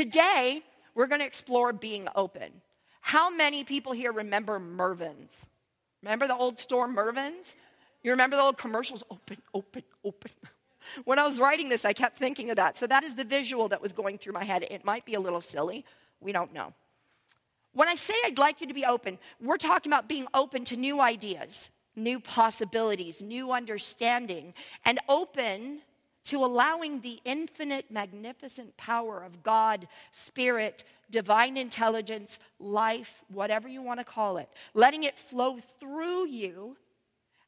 Today, 0.00 0.62
we're 0.94 1.08
going 1.08 1.20
to 1.20 1.26
explore 1.26 1.74
being 1.74 2.08
open. 2.16 2.62
How 3.02 3.28
many 3.28 3.64
people 3.64 3.92
here 3.92 4.12
remember 4.12 4.58
Mervyn's? 4.58 5.30
Remember 6.02 6.26
the 6.26 6.34
old 6.34 6.58
store 6.58 6.88
Mervyn's? 6.88 7.54
You 8.02 8.12
remember 8.12 8.36
the 8.36 8.42
old 8.42 8.56
commercials? 8.56 9.04
Open, 9.10 9.36
open, 9.52 9.82
open. 10.02 10.30
When 11.04 11.18
I 11.18 11.24
was 11.24 11.38
writing 11.38 11.68
this, 11.68 11.84
I 11.84 11.92
kept 11.92 12.16
thinking 12.16 12.48
of 12.48 12.56
that. 12.56 12.78
So 12.78 12.86
that 12.86 13.04
is 13.04 13.14
the 13.14 13.24
visual 13.24 13.68
that 13.68 13.82
was 13.82 13.92
going 13.92 14.16
through 14.16 14.32
my 14.32 14.42
head. 14.42 14.66
It 14.70 14.86
might 14.86 15.04
be 15.04 15.12
a 15.12 15.20
little 15.20 15.42
silly. 15.42 15.84
We 16.18 16.32
don't 16.32 16.54
know. 16.54 16.72
When 17.74 17.86
I 17.86 17.94
say 17.94 18.14
I'd 18.24 18.38
like 18.38 18.62
you 18.62 18.68
to 18.68 18.74
be 18.74 18.86
open, 18.86 19.18
we're 19.38 19.58
talking 19.58 19.92
about 19.92 20.08
being 20.08 20.26
open 20.32 20.64
to 20.64 20.78
new 20.78 20.98
ideas, 21.02 21.70
new 21.94 22.20
possibilities, 22.20 23.20
new 23.20 23.52
understanding, 23.52 24.54
and 24.86 24.98
open 25.10 25.82
to 26.24 26.44
allowing 26.44 27.00
the 27.00 27.20
infinite, 27.24 27.90
magnificent 27.90 28.76
power 28.76 29.22
of 29.22 29.42
God, 29.42 29.88
Spirit, 30.12 30.84
divine 31.10 31.56
intelligence, 31.56 32.38
life, 32.58 33.22
whatever 33.28 33.68
you 33.68 33.82
want 33.82 34.00
to 34.00 34.04
call 34.04 34.36
it, 34.36 34.48
letting 34.74 35.04
it 35.04 35.18
flow 35.18 35.58
through 35.78 36.26
you 36.26 36.76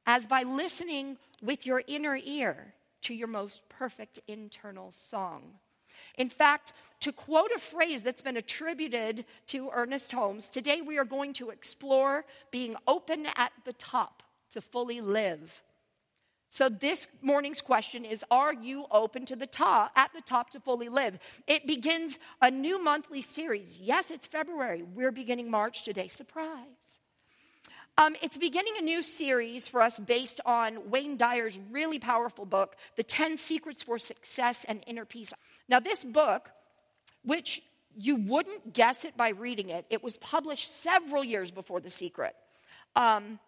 as 0.06 0.26
by 0.26 0.42
listening 0.42 1.16
with 1.42 1.66
your 1.66 1.82
inner 1.86 2.18
ear 2.24 2.74
to 3.02 3.14
your 3.14 3.28
most 3.28 3.62
perfect 3.68 4.18
internal 4.26 4.90
song. 4.90 5.42
In 6.16 6.30
fact, 6.30 6.72
to 7.00 7.12
quote 7.12 7.50
a 7.54 7.58
phrase 7.58 8.02
that's 8.02 8.22
been 8.22 8.36
attributed 8.36 9.24
to 9.46 9.70
Ernest 9.72 10.12
Holmes, 10.12 10.48
today 10.48 10.80
we 10.80 10.98
are 10.98 11.04
going 11.04 11.32
to 11.34 11.50
explore 11.50 12.24
being 12.50 12.76
open 12.86 13.26
at 13.36 13.52
the 13.64 13.72
top 13.74 14.22
to 14.52 14.60
fully 14.60 15.00
live. 15.00 15.62
So 16.52 16.68
this 16.68 17.08
morning's 17.22 17.62
question 17.62 18.04
is 18.04 18.22
are 18.30 18.52
you 18.52 18.84
open 18.90 19.24
to 19.24 19.36
the 19.36 19.46
top 19.46 19.90
at 19.96 20.12
the 20.12 20.20
top 20.20 20.50
to 20.50 20.60
fully 20.60 20.90
live? 20.90 21.18
It 21.46 21.66
begins 21.66 22.18
a 22.42 22.50
new 22.50 22.78
monthly 22.84 23.22
series. 23.22 23.78
Yes, 23.80 24.10
it's 24.10 24.26
February. 24.26 24.82
We're 24.82 25.12
beginning 25.12 25.50
March 25.50 25.82
today. 25.82 26.08
Surprise. 26.08 26.66
Um, 27.96 28.16
it's 28.20 28.36
beginning 28.36 28.74
a 28.78 28.82
new 28.82 29.02
series 29.02 29.66
for 29.66 29.80
us 29.80 29.98
based 29.98 30.42
on 30.44 30.90
Wayne 30.90 31.16
Dyer's 31.16 31.58
really 31.70 31.98
powerful 31.98 32.44
book, 32.44 32.76
The 32.96 33.02
10 33.02 33.38
Secrets 33.38 33.82
for 33.82 33.98
Success 33.98 34.66
and 34.68 34.84
Inner 34.86 35.06
Peace. 35.06 35.32
Now, 35.70 35.80
this 35.80 36.04
book, 36.04 36.50
which 37.24 37.62
you 37.96 38.16
wouldn't 38.16 38.74
guess 38.74 39.06
it 39.06 39.16
by 39.16 39.30
reading 39.30 39.70
it, 39.70 39.86
it 39.88 40.04
was 40.04 40.18
published 40.18 40.70
several 40.70 41.24
years 41.24 41.50
before 41.50 41.80
The 41.80 41.88
Secret. 41.88 42.34
Um, 42.94 43.38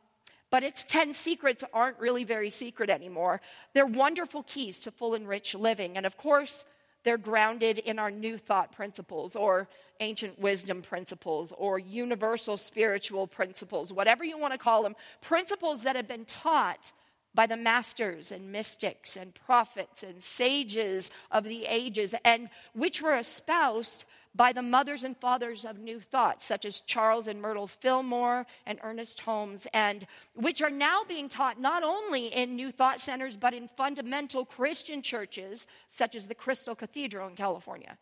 but 0.55 0.63
its 0.63 0.85
10 0.85 1.15
secrets 1.15 1.65
aren't 1.73 1.99
really 1.99 2.23
very 2.23 2.49
secret 2.49 2.89
anymore. 2.89 3.41
They're 3.73 3.87
wonderful 3.87 4.45
keys 4.45 4.79
to 4.83 4.93
full 4.93 5.15
and 5.15 5.27
rich 5.27 5.53
living. 5.57 5.97
And 5.97 6.07
of 6.07 6.17
course, 6.17 6.65
they're 7.03 7.19
grounded 7.19 7.81
in 7.81 7.99
our 7.99 8.13
new 8.13 8.39
thought 8.39 8.71
principles 8.71 9.35
or 9.35 9.69
ancient 9.99 10.39
wisdom 10.39 10.81
principles 10.81 11.53
or 11.59 11.81
universal 11.81 12.57
spiritual 12.57 13.27
principles, 13.27 13.93
whatever 13.93 14.23
you 14.23 14.39
want 14.39 14.53
to 14.53 14.59
call 14.59 14.85
them, 14.85 14.95
principles 15.23 15.83
that 15.83 15.97
have 15.97 16.07
been 16.07 16.25
taught 16.25 16.93
by 17.35 17.49
the 17.49 17.57
masters 17.57 18.31
and 18.31 18.53
mystics 18.53 19.17
and 19.17 19.35
prophets 19.35 20.05
and 20.05 20.23
sages 20.23 21.11
of 21.33 21.43
the 21.43 21.65
ages, 21.65 22.15
and 22.25 22.49
which 22.75 23.03
were 23.03 23.17
espoused 23.17 24.05
by 24.35 24.53
the 24.53 24.63
mothers 24.63 25.05
and 25.05 25.17
fathers 25.17 25.65
of 25.65 25.79
New 25.79 26.01
Thought, 26.01 26.43
such 26.43 26.65
as 26.65 26.81
Charles 26.81 27.29
and 27.29 27.41
Myrtle 27.41 27.69
Fillmore 27.69 28.47
and 28.67 28.79
Ernest 28.83 29.21
Holmes, 29.21 29.67
and 29.73 30.07
which 30.35 30.61
are 30.61 30.71
now 30.71 31.03
being 31.07 31.29
taught 31.29 31.61
not 31.61 31.83
only 31.83 32.27
in 32.27 32.57
New 32.57 32.71
Thought 32.71 33.01
centers, 33.01 33.37
but 33.37 33.55
in 33.55 33.69
fundamental 33.77 34.45
Christian 34.45 35.03
churches, 35.03 35.67
such 35.89 36.15
as 36.15 36.27
the 36.27 36.35
Crystal 36.35 36.75
Cathedral 36.75 37.29
in 37.29 37.37
California. 37.37 37.97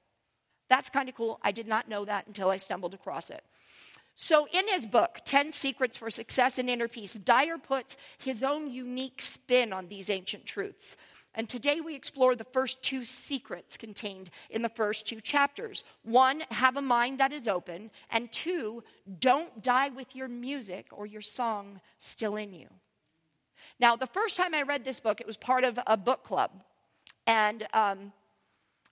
That's 0.69 0.89
kind 0.89 1.09
of 1.09 1.15
cool. 1.15 1.39
I 1.43 1.53
did 1.53 1.69
not 1.69 1.89
know 1.89 2.05
that 2.07 2.27
until 2.27 2.49
I 2.49 2.57
stumbled 2.57 2.95
across 2.95 3.29
it. 3.29 3.45
So, 4.15 4.47
in 4.53 4.69
his 4.69 4.87
book, 4.87 5.21
10 5.25 5.53
Secrets 5.53 5.97
for 5.97 6.11
Success 6.11 6.59
and 6.59 6.69
Inner 6.69 6.89
Peace, 6.89 7.15
Dyer 7.15 7.59
puts 7.59 7.97
his 8.19 8.43
own 8.43 8.71
unique 8.71 9.23
spin 9.23 9.73
on 9.73 9.89
these 9.89 10.11
ancient 10.11 10.45
truths. 10.45 10.97
And 11.35 11.49
today 11.49 11.81
we 11.81 11.95
explore 11.95 12.37
the 12.37 12.45
first 12.45 12.83
two 12.83 13.05
secrets 13.05 13.77
contained 13.77 14.31
in 14.51 14.63
the 14.63 14.69
first 14.69 15.07
two 15.07 15.21
chapters. 15.21 15.85
One, 16.03 16.43
have 16.51 16.77
a 16.77 16.83
mind 16.83 17.21
that 17.21 17.33
is 17.33 17.49
open. 17.49 17.91
And 18.11 18.31
two, 18.31 18.85
don't 19.19 19.63
die 19.63 19.89
with 19.89 20.15
your 20.15 20.29
music 20.29 20.87
or 20.93 21.07
your 21.07 21.23
song 21.23 21.81
still 21.99 22.37
in 22.37 22.53
you. 22.53 22.69
Now, 23.81 23.97
the 23.97 24.07
first 24.07 24.37
time 24.37 24.55
I 24.55 24.63
read 24.63 24.85
this 24.85 25.01
book, 25.01 25.21
it 25.21 25.27
was 25.27 25.37
part 25.37 25.65
of 25.65 25.79
a 25.87 25.97
book 25.97 26.23
club. 26.25 26.51
And 27.27 27.67
um, 27.73 28.13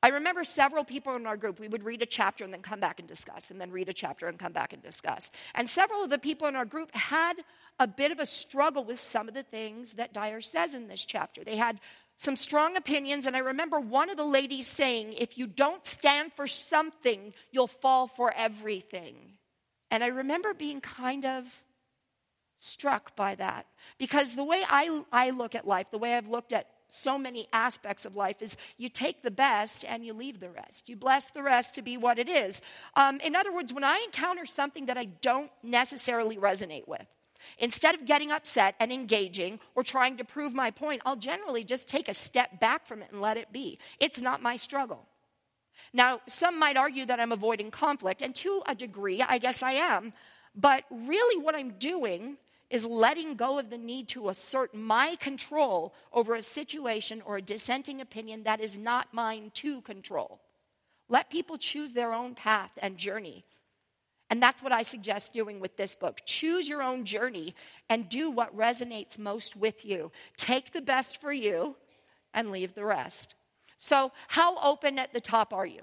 I 0.02 0.08
remember 0.08 0.44
several 0.44 0.82
people 0.82 1.14
in 1.16 1.26
our 1.26 1.36
group, 1.36 1.60
we 1.60 1.68
would 1.68 1.84
read 1.84 2.00
a 2.00 2.06
chapter 2.06 2.42
and 2.42 2.52
then 2.52 2.62
come 2.62 2.80
back 2.80 3.00
and 3.00 3.08
discuss, 3.08 3.50
and 3.50 3.60
then 3.60 3.70
read 3.70 3.90
a 3.90 3.92
chapter 3.92 4.28
and 4.28 4.38
come 4.38 4.52
back 4.52 4.72
and 4.72 4.82
discuss. 4.82 5.30
And 5.54 5.68
several 5.68 6.02
of 6.02 6.10
the 6.10 6.18
people 6.18 6.48
in 6.48 6.56
our 6.56 6.64
group 6.64 6.94
had 6.94 7.34
a 7.78 7.86
bit 7.86 8.10
of 8.10 8.18
a 8.18 8.24
struggle 8.24 8.82
with 8.82 8.98
some 8.98 9.28
of 9.28 9.34
the 9.34 9.42
things 9.42 9.94
that 9.94 10.14
Dyer 10.14 10.40
says 10.40 10.74
in 10.74 10.88
this 10.88 11.04
chapter. 11.04 11.44
They 11.44 11.56
had 11.56 11.80
some 12.20 12.36
strong 12.36 12.76
opinions, 12.76 13.26
and 13.26 13.34
I 13.34 13.38
remember 13.38 13.80
one 13.80 14.10
of 14.10 14.18
the 14.18 14.26
ladies 14.26 14.66
saying, 14.66 15.14
If 15.14 15.38
you 15.38 15.46
don't 15.46 15.86
stand 15.86 16.34
for 16.34 16.46
something, 16.46 17.32
you'll 17.50 17.66
fall 17.66 18.08
for 18.08 18.30
everything. 18.36 19.16
And 19.90 20.04
I 20.04 20.08
remember 20.08 20.52
being 20.52 20.82
kind 20.82 21.24
of 21.24 21.46
struck 22.58 23.16
by 23.16 23.36
that 23.36 23.64
because 23.96 24.36
the 24.36 24.44
way 24.44 24.62
I, 24.68 25.02
I 25.10 25.30
look 25.30 25.54
at 25.54 25.66
life, 25.66 25.86
the 25.90 25.96
way 25.96 26.14
I've 26.14 26.28
looked 26.28 26.52
at 26.52 26.66
so 26.90 27.16
many 27.16 27.48
aspects 27.54 28.04
of 28.04 28.16
life 28.16 28.42
is 28.42 28.54
you 28.76 28.90
take 28.90 29.22
the 29.22 29.30
best 29.30 29.86
and 29.88 30.04
you 30.04 30.12
leave 30.12 30.40
the 30.40 30.50
rest. 30.50 30.90
You 30.90 30.96
bless 30.96 31.30
the 31.30 31.42
rest 31.42 31.76
to 31.76 31.82
be 31.82 31.96
what 31.96 32.18
it 32.18 32.28
is. 32.28 32.60
Um, 32.96 33.18
in 33.20 33.34
other 33.34 33.50
words, 33.50 33.72
when 33.72 33.84
I 33.84 33.98
encounter 34.04 34.44
something 34.44 34.86
that 34.86 34.98
I 34.98 35.06
don't 35.06 35.50
necessarily 35.62 36.36
resonate 36.36 36.86
with, 36.86 37.06
Instead 37.58 37.94
of 37.94 38.06
getting 38.06 38.30
upset 38.30 38.74
and 38.80 38.92
engaging 38.92 39.60
or 39.74 39.82
trying 39.82 40.16
to 40.16 40.24
prove 40.24 40.52
my 40.52 40.70
point, 40.70 41.02
I'll 41.04 41.16
generally 41.16 41.64
just 41.64 41.88
take 41.88 42.08
a 42.08 42.14
step 42.14 42.60
back 42.60 42.86
from 42.86 43.02
it 43.02 43.10
and 43.10 43.20
let 43.20 43.36
it 43.36 43.52
be. 43.52 43.78
It's 43.98 44.20
not 44.20 44.42
my 44.42 44.56
struggle. 44.56 45.06
Now, 45.92 46.20
some 46.28 46.58
might 46.58 46.76
argue 46.76 47.06
that 47.06 47.20
I'm 47.20 47.32
avoiding 47.32 47.70
conflict, 47.70 48.22
and 48.22 48.34
to 48.36 48.62
a 48.66 48.74
degree, 48.74 49.22
I 49.22 49.38
guess 49.38 49.62
I 49.62 49.72
am. 49.72 50.12
But 50.54 50.84
really, 50.90 51.42
what 51.42 51.54
I'm 51.54 51.72
doing 51.78 52.36
is 52.70 52.86
letting 52.86 53.34
go 53.34 53.58
of 53.58 53.70
the 53.70 53.78
need 53.78 54.08
to 54.08 54.28
assert 54.28 54.74
my 54.74 55.16
control 55.16 55.92
over 56.12 56.36
a 56.36 56.42
situation 56.42 57.22
or 57.24 57.36
a 57.36 57.42
dissenting 57.42 58.00
opinion 58.00 58.44
that 58.44 58.60
is 58.60 58.78
not 58.78 59.12
mine 59.12 59.50
to 59.54 59.80
control. 59.82 60.40
Let 61.08 61.30
people 61.30 61.58
choose 61.58 61.92
their 61.92 62.12
own 62.12 62.36
path 62.36 62.70
and 62.80 62.96
journey 62.96 63.44
and 64.30 64.40
that's 64.40 64.62
what 64.62 64.72
I 64.72 64.82
suggest 64.82 65.34
doing 65.34 65.58
with 65.58 65.76
this 65.76 65.96
book. 65.96 66.20
Choose 66.24 66.68
your 66.68 66.82
own 66.82 67.04
journey 67.04 67.54
and 67.88 68.08
do 68.08 68.30
what 68.30 68.56
resonates 68.56 69.18
most 69.18 69.56
with 69.56 69.84
you. 69.84 70.12
Take 70.36 70.72
the 70.72 70.80
best 70.80 71.20
for 71.20 71.32
you 71.32 71.74
and 72.32 72.52
leave 72.52 72.74
the 72.74 72.84
rest. 72.84 73.34
So, 73.76 74.12
how 74.28 74.56
open 74.58 74.98
at 74.98 75.12
the 75.12 75.20
top 75.20 75.52
are 75.52 75.66
you? 75.66 75.82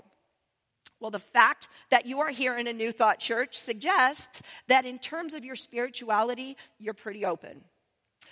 Well, 0.99 1.11
the 1.11 1.19
fact 1.19 1.67
that 1.91 2.05
you 2.05 2.21
are 2.21 2.29
here 2.29 2.57
in 2.57 2.67
a 2.67 2.73
New 2.73 2.91
Thought 2.91 3.19
church 3.19 3.57
suggests 3.57 4.41
that 4.67 4.85
in 4.85 4.97
terms 4.97 5.33
of 5.33 5.43
your 5.43 5.55
spirituality, 5.55 6.57
you're 6.79 6.93
pretty 6.93 7.25
open. 7.25 7.61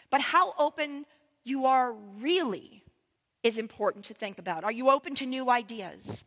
But 0.09 0.21
how 0.21 0.53
open 0.57 1.05
you 1.43 1.65
are 1.65 1.93
really 2.19 2.83
is 3.43 3.59
important 3.59 4.05
to 4.05 4.13
think 4.13 4.39
about. 4.39 4.63
Are 4.63 4.71
you 4.71 4.89
open 4.89 5.13
to 5.15 5.25
new 5.25 5.49
ideas? 5.49 6.23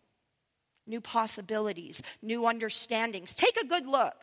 New 0.88 1.00
possibilities, 1.00 2.02
new 2.22 2.46
understandings. 2.46 3.34
Take 3.34 3.56
a 3.56 3.66
good 3.66 3.86
look. 3.86 4.14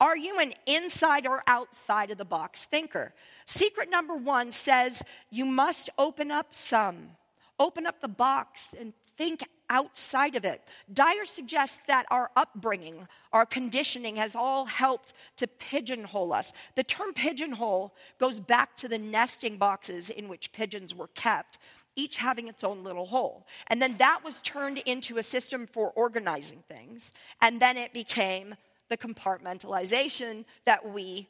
Are 0.00 0.16
you 0.16 0.40
an 0.40 0.52
inside 0.66 1.26
or 1.26 1.44
outside 1.46 2.10
of 2.10 2.18
the 2.18 2.24
box 2.24 2.64
thinker? 2.64 3.14
Secret 3.46 3.88
number 3.90 4.16
one 4.16 4.50
says 4.50 5.02
you 5.30 5.44
must 5.44 5.90
open 5.96 6.30
up 6.30 6.56
some, 6.56 7.10
open 7.58 7.86
up 7.86 8.00
the 8.00 8.08
box 8.08 8.74
and 8.78 8.92
think 9.16 9.44
outside 9.70 10.34
of 10.34 10.44
it. 10.44 10.60
Dyer 10.92 11.24
suggests 11.24 11.78
that 11.86 12.06
our 12.10 12.30
upbringing, 12.36 13.06
our 13.32 13.46
conditioning 13.46 14.16
has 14.16 14.34
all 14.34 14.64
helped 14.64 15.12
to 15.36 15.46
pigeonhole 15.46 16.32
us. 16.32 16.52
The 16.74 16.82
term 16.82 17.12
pigeonhole 17.14 17.94
goes 18.18 18.40
back 18.40 18.76
to 18.76 18.88
the 18.88 18.98
nesting 18.98 19.56
boxes 19.56 20.10
in 20.10 20.28
which 20.28 20.52
pigeons 20.52 20.94
were 20.94 21.08
kept 21.08 21.58
each 21.96 22.16
having 22.16 22.48
its 22.48 22.64
own 22.64 22.84
little 22.84 23.06
hole. 23.06 23.46
And 23.66 23.80
then 23.80 23.96
that 23.98 24.24
was 24.24 24.42
turned 24.42 24.78
into 24.78 25.18
a 25.18 25.22
system 25.22 25.66
for 25.66 25.90
organizing 25.90 26.62
things. 26.68 27.12
And 27.40 27.60
then 27.60 27.76
it 27.76 27.92
became 27.92 28.54
the 28.88 28.96
compartmentalization 28.96 30.44
that 30.64 30.88
we 30.88 31.28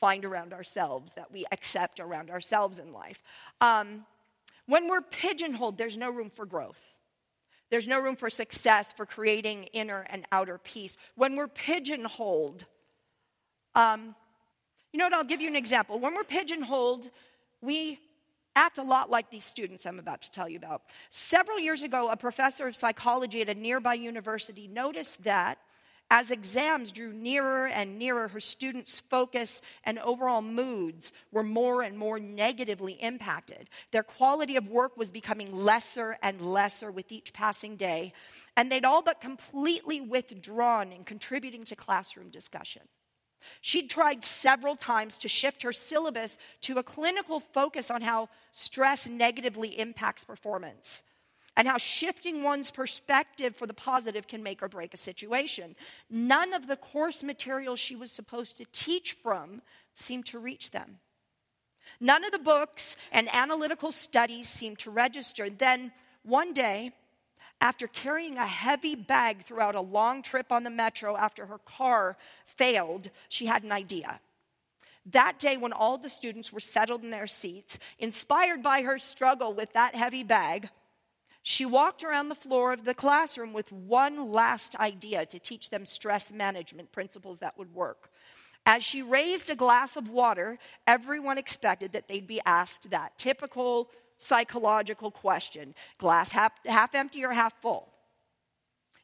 find 0.00 0.24
around 0.24 0.52
ourselves, 0.52 1.12
that 1.14 1.32
we 1.32 1.44
accept 1.50 2.00
around 2.00 2.30
ourselves 2.30 2.78
in 2.78 2.92
life. 2.92 3.22
Um, 3.60 4.06
when 4.66 4.88
we're 4.88 5.00
pigeonholed, 5.00 5.78
there's 5.78 5.96
no 5.96 6.10
room 6.10 6.30
for 6.30 6.46
growth. 6.46 6.80
There's 7.70 7.88
no 7.88 7.98
room 7.98 8.16
for 8.16 8.30
success, 8.30 8.92
for 8.92 9.06
creating 9.06 9.64
inner 9.72 10.06
and 10.08 10.24
outer 10.32 10.58
peace. 10.58 10.96
When 11.16 11.36
we're 11.36 11.48
pigeonholed, 11.48 12.64
um, 13.74 14.14
you 14.92 14.98
know 14.98 15.06
what? 15.06 15.14
I'll 15.14 15.24
give 15.24 15.40
you 15.40 15.48
an 15.48 15.56
example. 15.56 15.98
When 15.98 16.14
we're 16.14 16.24
pigeonholed, 16.24 17.10
we 17.60 17.98
act 18.58 18.78
a 18.78 18.82
lot 18.82 19.08
like 19.08 19.30
these 19.30 19.44
students 19.44 19.86
I'm 19.86 20.00
about 20.00 20.20
to 20.22 20.30
tell 20.32 20.48
you 20.48 20.58
about. 20.58 20.82
Several 21.10 21.60
years 21.60 21.82
ago, 21.82 22.10
a 22.10 22.16
professor 22.16 22.66
of 22.66 22.74
psychology 22.74 23.40
at 23.40 23.48
a 23.48 23.54
nearby 23.54 23.94
university 23.94 24.66
noticed 24.66 25.22
that 25.22 25.58
as 26.10 26.30
exams 26.30 26.90
drew 26.90 27.12
nearer 27.12 27.66
and 27.68 27.98
nearer, 27.98 28.28
her 28.28 28.40
students' 28.40 28.98
focus 29.10 29.60
and 29.84 29.98
overall 29.98 30.40
moods 30.40 31.12
were 31.30 31.42
more 31.42 31.82
and 31.82 31.98
more 31.98 32.18
negatively 32.18 32.94
impacted. 32.94 33.68
Their 33.90 34.02
quality 34.02 34.56
of 34.56 34.68
work 34.68 34.96
was 34.96 35.10
becoming 35.10 35.54
lesser 35.54 36.16
and 36.22 36.40
lesser 36.40 36.90
with 36.90 37.12
each 37.12 37.34
passing 37.34 37.76
day, 37.76 38.14
and 38.56 38.72
they'd 38.72 38.86
all 38.86 39.02
but 39.02 39.20
completely 39.20 40.00
withdrawn 40.00 40.92
in 40.92 41.04
contributing 41.04 41.64
to 41.64 41.76
classroom 41.76 42.30
discussion. 42.30 42.82
She'd 43.60 43.90
tried 43.90 44.24
several 44.24 44.76
times 44.76 45.18
to 45.18 45.28
shift 45.28 45.62
her 45.62 45.72
syllabus 45.72 46.38
to 46.62 46.78
a 46.78 46.82
clinical 46.82 47.40
focus 47.40 47.90
on 47.90 48.02
how 48.02 48.28
stress 48.50 49.06
negatively 49.06 49.78
impacts 49.78 50.24
performance 50.24 51.02
and 51.56 51.66
how 51.66 51.76
shifting 51.76 52.44
one's 52.44 52.70
perspective 52.70 53.56
for 53.56 53.66
the 53.66 53.74
positive 53.74 54.28
can 54.28 54.44
make 54.44 54.62
or 54.62 54.68
break 54.68 54.94
a 54.94 54.96
situation. 54.96 55.74
None 56.08 56.54
of 56.54 56.68
the 56.68 56.76
course 56.76 57.22
materials 57.22 57.80
she 57.80 57.96
was 57.96 58.12
supposed 58.12 58.56
to 58.58 58.64
teach 58.72 59.16
from 59.22 59.60
seemed 59.94 60.26
to 60.26 60.38
reach 60.38 60.70
them. 60.70 61.00
None 62.00 62.24
of 62.24 62.30
the 62.30 62.38
books 62.38 62.96
and 63.10 63.28
analytical 63.34 63.90
studies 63.90 64.48
seemed 64.48 64.78
to 64.80 64.90
register. 64.90 65.50
Then, 65.50 65.90
one 66.22 66.52
day, 66.52 66.92
after 67.60 67.86
carrying 67.88 68.38
a 68.38 68.46
heavy 68.46 68.94
bag 68.94 69.44
throughout 69.44 69.74
a 69.74 69.80
long 69.80 70.22
trip 70.22 70.52
on 70.52 70.62
the 70.62 70.70
metro 70.70 71.16
after 71.16 71.46
her 71.46 71.58
car 71.58 72.16
failed, 72.46 73.10
she 73.28 73.46
had 73.46 73.62
an 73.62 73.72
idea. 73.72 74.20
That 75.06 75.38
day, 75.38 75.56
when 75.56 75.72
all 75.72 75.98
the 75.98 76.08
students 76.08 76.52
were 76.52 76.60
settled 76.60 77.02
in 77.02 77.10
their 77.10 77.26
seats, 77.26 77.78
inspired 77.98 78.62
by 78.62 78.82
her 78.82 78.98
struggle 78.98 79.54
with 79.54 79.72
that 79.72 79.94
heavy 79.94 80.22
bag, 80.22 80.68
she 81.42 81.64
walked 81.64 82.04
around 82.04 82.28
the 82.28 82.34
floor 82.34 82.72
of 82.72 82.84
the 82.84 82.94
classroom 82.94 83.54
with 83.54 83.72
one 83.72 84.32
last 84.32 84.76
idea 84.76 85.24
to 85.26 85.38
teach 85.38 85.70
them 85.70 85.86
stress 85.86 86.30
management 86.30 86.92
principles 86.92 87.38
that 87.38 87.56
would 87.56 87.74
work. 87.74 88.10
As 88.66 88.84
she 88.84 89.00
raised 89.00 89.48
a 89.48 89.54
glass 89.54 89.96
of 89.96 90.10
water, 90.10 90.58
everyone 90.86 91.38
expected 91.38 91.92
that 91.92 92.06
they'd 92.06 92.26
be 92.26 92.42
asked 92.44 92.90
that 92.90 93.16
typical 93.16 93.88
psychological 94.18 95.10
question 95.10 95.74
glass 95.96 96.30
half, 96.30 96.52
half 96.66 96.94
empty 96.94 97.24
or 97.24 97.32
half 97.32 97.54
full? 97.62 97.88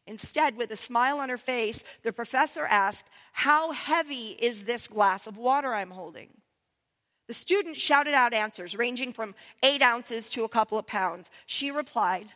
Instead, 0.07 0.57
with 0.57 0.71
a 0.71 0.77
smile 0.77 1.19
on 1.19 1.31
her 1.31 1.39
face, 1.39 1.83
the 2.03 2.13
professor 2.13 2.67
asked, 2.67 3.07
How 3.33 3.73
heavy 3.73 4.37
is 4.39 4.65
this 4.65 4.87
glass 4.87 5.27
of 5.27 5.39
water 5.39 5.73
I'm 5.73 5.91
holding? 5.91 6.29
The 7.27 7.35
student 7.35 7.79
shouted 7.79 8.13
out 8.13 8.35
answers 8.35 8.77
ranging 8.77 9.15
from 9.15 9.35
eight 9.63 9.81
ounces 9.81 10.29
to 10.31 10.45
a 10.45 10.49
couple 10.49 10.77
of 10.77 10.87
pounds. 10.87 11.31
She 11.47 11.71
replied, 11.71 12.27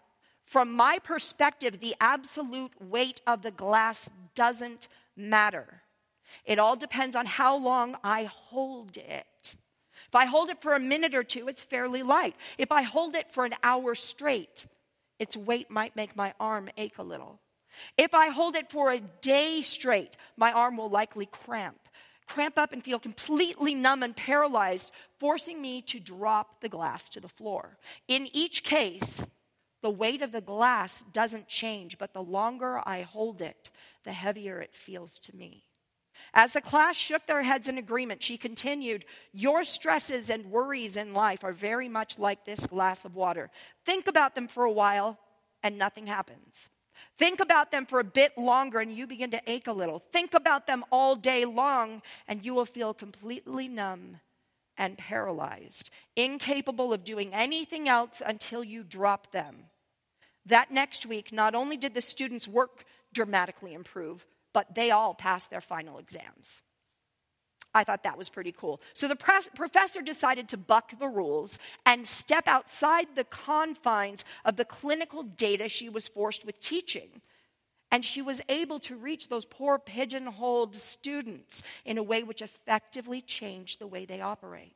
From 0.46 0.72
my 0.72 0.98
perspective, 0.98 1.81
the 1.81 1.94
absolute 2.00 2.72
weight 2.81 3.20
of 3.26 3.42
the 3.42 3.50
glass 3.50 4.08
doesn't 4.34 4.88
matter. 5.14 5.82
It 6.46 6.58
all 6.58 6.76
depends 6.76 7.16
on 7.16 7.26
how 7.26 7.56
long 7.56 7.96
I 8.02 8.24
hold 8.24 8.96
it. 8.96 9.56
If 10.08 10.14
I 10.14 10.25
hold 10.25 10.49
it 10.49 10.62
for 10.62 10.75
a 10.75 10.81
minute 10.81 11.14
or 11.14 11.22
two, 11.22 11.49
it's 11.49 11.62
fairly 11.62 12.02
light. 12.02 12.34
If 12.56 12.72
I 12.72 12.82
hold 12.82 13.14
it 13.14 13.31
for 13.31 13.44
an 13.44 13.55
hour 13.62 13.94
straight, 13.94 14.66
its 15.19 15.37
weight 15.37 15.70
might 15.70 15.96
make 15.96 16.16
my 16.16 16.32
arm 16.40 16.70
ache 16.78 16.99
a 16.99 17.02
little. 17.02 17.40
If 17.96 18.14
I 18.14 18.28
hold 18.28 18.56
it 18.56 18.70
for 18.70 18.90
a 18.90 19.00
day 19.00 19.60
straight, 19.60 20.16
my 20.37 20.50
arm 20.52 20.78
will 20.78 20.88
likely 20.88 21.26
cramp, 21.26 21.78
cramp 22.26 22.56
up 22.58 22.72
and 22.72 22.82
feel 22.82 22.99
completely 22.99 23.75
numb 23.75 24.02
and 24.02 24.16
paralyzed, 24.16 24.93
forcing 25.19 25.60
me 25.60 25.82
to 25.82 26.00
drop 26.00 26.60
the 26.60 26.69
glass 26.69 27.10
to 27.10 27.20
the 27.20 27.28
floor. 27.28 27.76
In 28.08 28.28
each 28.32 28.64
case, 28.64 29.22
the 29.82 29.90
weight 29.90 30.22
of 30.22 30.32
the 30.32 30.40
glass 30.40 31.05
doesn't 31.12 31.49
change, 31.49 31.99
but 31.99 32.14
the 32.14 32.22
longer 32.22 32.81
I 32.84 33.02
hold 33.02 33.40
it, 33.43 33.70
the 34.05 34.12
heavier 34.12 34.60
it 34.60 34.75
feels 34.75 35.19
to 35.20 35.37
me. 35.37 35.64
As 36.35 36.53
the 36.53 36.61
class 36.61 36.97
shook 36.97 37.26
their 37.26 37.43
heads 37.43 37.69
in 37.69 37.79
agreement, 37.79 38.23
she 38.23 38.37
continued, 38.37 39.05
Your 39.32 39.65
stresses 39.65 40.31
and 40.31 40.50
worries 40.50 40.97
in 40.97 41.15
life 41.15 41.44
are 41.44 41.53
very 41.53 41.88
much 41.88 42.19
like 42.19 42.44
this 42.44 42.67
glass 42.67 43.05
of 43.05 43.15
water. 43.15 43.50
Think 43.85 44.06
about 44.06 44.35
them 44.35 44.49
for 44.49 44.65
a 44.65 44.73
while, 44.73 45.19
and 45.62 45.79
nothing 45.79 46.06
happens. 46.06 46.69
Think 47.19 47.41
about 47.41 47.70
them 47.70 47.87
for 47.87 48.00
a 48.00 48.05
bit 48.05 48.37
longer, 48.37 48.81
and 48.81 48.93
you 48.93 49.06
begin 49.06 49.31
to 49.31 49.43
ache 49.50 49.67
a 49.67 49.73
little. 49.73 50.03
Think 50.12 50.35
about 50.35 50.67
them 50.67 50.85
all 50.91 51.17
day 51.17 51.44
long, 51.44 52.03
and 52.26 52.44
you 52.44 52.55
will 52.55 52.67
feel 52.67 52.94
completely 52.94 53.69
numb 53.69 54.19
and 54.76 54.97
paralyzed, 54.97 55.91
incapable 56.15 56.93
of 56.93 57.05
doing 57.05 57.35
anything 57.35 57.88
else 57.88 58.23
until 58.25 58.62
you 58.62 58.85
drop 58.85 59.32
them. 59.32 59.65
That 60.47 60.70
next 60.70 61.05
week, 61.05 61.32
not 61.32 61.55
only 61.55 61.76
did 61.76 61.94
the 61.94 62.00
students' 62.00 62.49
work 62.49 62.85
dramatically 63.12 63.75
improve, 63.75 64.25
but 64.58 64.75
they 64.75 64.90
all 64.90 65.14
passed 65.14 65.50
their 65.50 65.60
final 65.60 65.99
exams. 65.99 66.62
I 67.72 67.84
thought 67.84 68.02
that 68.02 68.19
was 68.19 68.28
pretty 68.28 68.50
cool. 68.50 68.81
So 68.93 69.06
the 69.06 69.14
pres- 69.14 69.49
professor 69.55 70.02
decided 70.02 70.49
to 70.49 70.56
buck 70.56 70.99
the 70.99 71.06
rules 71.06 71.60
and 71.87 72.05
step 72.05 72.49
outside 72.49 73.06
the 73.14 73.22
confines 73.22 74.25
of 74.44 74.56
the 74.56 74.64
clinical 74.64 75.22
data 75.22 75.69
she 75.69 75.88
was 75.88 76.08
forced 76.08 76.44
with 76.44 76.58
teaching. 76.58 77.22
And 77.93 78.05
she 78.05 78.20
was 78.20 78.40
able 78.49 78.81
to 78.81 78.96
reach 78.96 79.28
those 79.28 79.44
poor 79.44 79.78
pigeonholed 79.78 80.75
students 80.75 81.62
in 81.84 81.96
a 81.96 82.02
way 82.02 82.25
which 82.25 82.43
effectively 82.43 83.20
changed 83.20 83.78
the 83.78 83.87
way 83.87 84.06
they 84.06 84.20
operate. 84.20 84.75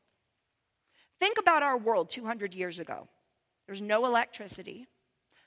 Think 1.19 1.41
about 1.41 1.65
our 1.65 1.77
world 1.77 2.09
200 2.09 2.55
years 2.55 2.79
ago. 2.79 3.09
There's 3.67 3.83
no 3.83 4.07
electricity, 4.07 4.87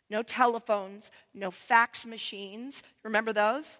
no 0.09 0.23
telephones, 0.23 1.09
no 1.33 1.51
fax 1.51 2.05
machines. 2.05 2.83
Remember 3.01 3.31
those? 3.31 3.79